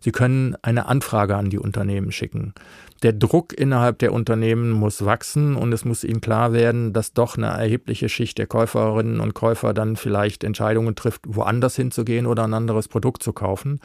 [0.00, 2.54] Sie können eine Anfrage an die Unternehmen schicken
[3.02, 7.36] der Druck innerhalb der Unternehmen muss wachsen und es muss ihnen klar werden, dass doch
[7.36, 12.54] eine erhebliche Schicht der Käuferinnen und Käufer dann vielleicht Entscheidungen trifft, woanders hinzugehen oder ein
[12.54, 13.80] anderes Produkt zu kaufen.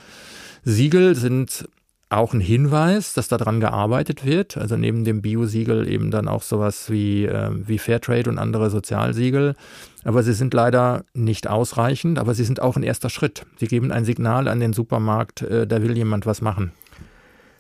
[0.63, 1.67] Siegel sind
[2.13, 4.57] auch ein Hinweis, dass daran gearbeitet wird.
[4.57, 9.55] Also neben dem Bio-Siegel eben dann auch sowas wie, äh, wie Fairtrade und andere Sozialsiegel.
[10.03, 13.45] Aber sie sind leider nicht ausreichend, aber sie sind auch ein erster Schritt.
[13.57, 16.71] Sie geben ein Signal an den Supermarkt, äh, da will jemand was machen.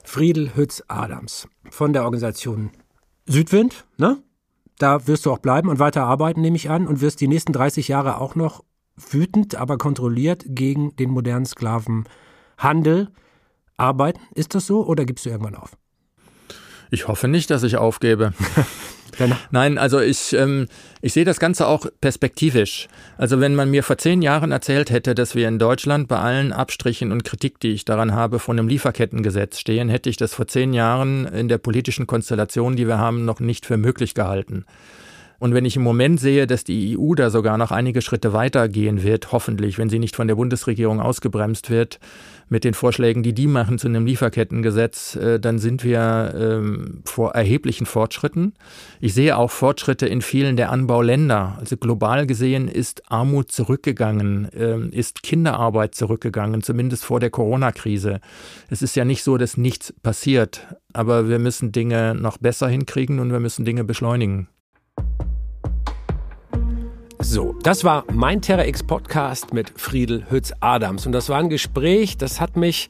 [0.03, 2.71] Friedel Hütz-Adams von der Organisation
[3.25, 4.21] Südwind, ne?
[4.79, 7.53] Da wirst du auch bleiben und weiter arbeiten, nehme ich an, und wirst die nächsten
[7.53, 8.63] 30 Jahre auch noch
[8.95, 13.09] wütend, aber kontrolliert gegen den modernen Sklavenhandel
[13.77, 14.21] arbeiten.
[14.35, 15.77] Ist das so oder gibst du irgendwann auf?
[16.91, 18.33] Ich hoffe nicht, dass ich aufgebe.
[19.51, 20.67] Nein, also ich, ähm,
[21.01, 22.87] ich sehe das Ganze auch perspektivisch.
[23.17, 26.53] Also wenn man mir vor zehn Jahren erzählt hätte, dass wir in Deutschland bei allen
[26.53, 30.47] Abstrichen und Kritik, die ich daran habe, vor einem Lieferkettengesetz stehen, hätte ich das vor
[30.47, 34.65] zehn Jahren in der politischen Konstellation, die wir haben, noch nicht für möglich gehalten.
[35.43, 38.69] Und wenn ich im Moment sehe, dass die EU da sogar noch einige Schritte weiter
[38.69, 41.99] gehen wird, hoffentlich, wenn sie nicht von der Bundesregierung ausgebremst wird,
[42.49, 47.31] mit den Vorschlägen, die die machen zu einem Lieferkettengesetz, äh, dann sind wir ähm, vor
[47.31, 48.53] erheblichen Fortschritten.
[48.99, 51.57] Ich sehe auch Fortschritte in vielen der Anbauländer.
[51.59, 58.19] Also global gesehen ist Armut zurückgegangen, ähm, ist Kinderarbeit zurückgegangen, zumindest vor der Corona-Krise.
[58.69, 63.19] Es ist ja nicht so, dass nichts passiert, aber wir müssen Dinge noch besser hinkriegen
[63.19, 64.47] und wir müssen Dinge beschleunigen.
[67.23, 71.05] So, das war mein Terra X Podcast mit Friedel Hütz-Adams.
[71.05, 72.89] Und das war ein Gespräch, das hat mich,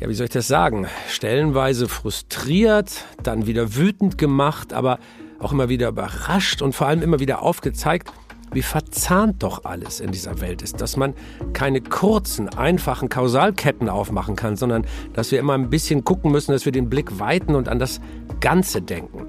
[0.00, 4.98] ja, wie soll ich das sagen, stellenweise frustriert, dann wieder wütend gemacht, aber
[5.40, 8.10] auch immer wieder überrascht und vor allem immer wieder aufgezeigt,
[8.52, 11.12] wie verzahnt doch alles in dieser Welt ist, dass man
[11.52, 16.64] keine kurzen, einfachen Kausalketten aufmachen kann, sondern dass wir immer ein bisschen gucken müssen, dass
[16.64, 18.00] wir den Blick weiten und an das
[18.40, 19.26] Ganze denken.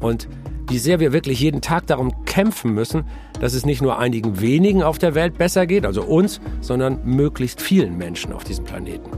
[0.00, 0.28] Und
[0.70, 3.04] wie sehr wir wirklich jeden Tag darum kämpfen müssen,
[3.40, 7.60] dass es nicht nur einigen wenigen auf der Welt besser geht, also uns, sondern möglichst
[7.60, 9.10] vielen Menschen auf diesem Planeten.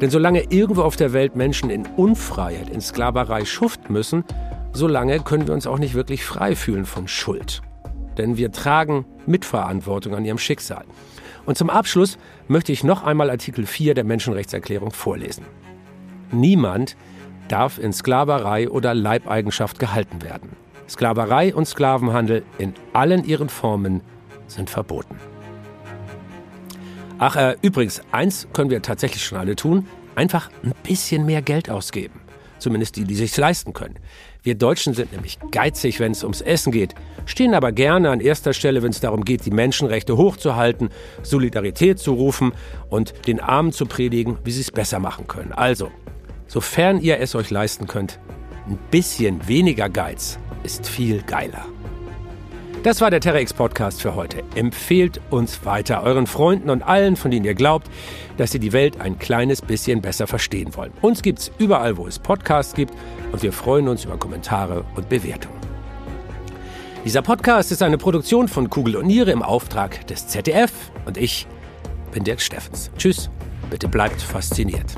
[0.00, 4.24] Denn solange irgendwo auf der Welt Menschen in Unfreiheit, in Sklaverei schuften müssen,
[4.72, 7.62] solange können wir uns auch nicht wirklich frei fühlen von Schuld.
[8.16, 10.84] Denn wir tragen Mitverantwortung an ihrem Schicksal.
[11.46, 12.18] Und zum Abschluss
[12.48, 15.44] möchte ich noch einmal Artikel 4 der Menschenrechtserklärung vorlesen.
[16.32, 16.96] Niemand
[17.46, 20.67] darf in Sklaverei oder Leibeigenschaft gehalten werden.
[20.88, 24.00] Sklaverei und Sklavenhandel in allen ihren Formen
[24.46, 25.16] sind verboten.
[27.18, 31.68] Ach, äh, übrigens, eins können wir tatsächlich schon alle tun: einfach ein bisschen mehr Geld
[31.68, 32.20] ausgeben.
[32.58, 33.96] Zumindest die, die sich leisten können.
[34.42, 36.94] Wir Deutschen sind nämlich geizig, wenn es ums Essen geht,
[37.26, 40.88] stehen aber gerne an erster Stelle, wenn es darum geht, die Menschenrechte hochzuhalten,
[41.22, 42.52] Solidarität zu rufen
[42.88, 45.52] und den Armen zu predigen, wie sie es besser machen können.
[45.52, 45.90] Also,
[46.46, 48.18] sofern ihr es euch leisten könnt,
[48.66, 51.64] ein bisschen weniger Geiz ist viel geiler.
[52.84, 54.44] Das war der TerraX Podcast für heute.
[54.54, 57.88] Empfehlt uns weiter euren Freunden und allen, von denen ihr glaubt,
[58.36, 60.92] dass sie die Welt ein kleines bisschen besser verstehen wollen.
[61.02, 62.94] Uns gibt's überall, wo es Podcasts gibt
[63.32, 65.58] und wir freuen uns über Kommentare und Bewertungen.
[67.04, 70.72] Dieser Podcast ist eine Produktion von Kugel und Niere im Auftrag des ZDF
[71.04, 71.46] und ich
[72.12, 72.90] bin Dirk Steffens.
[72.96, 73.28] Tschüss,
[73.70, 74.94] bitte bleibt fasziniert.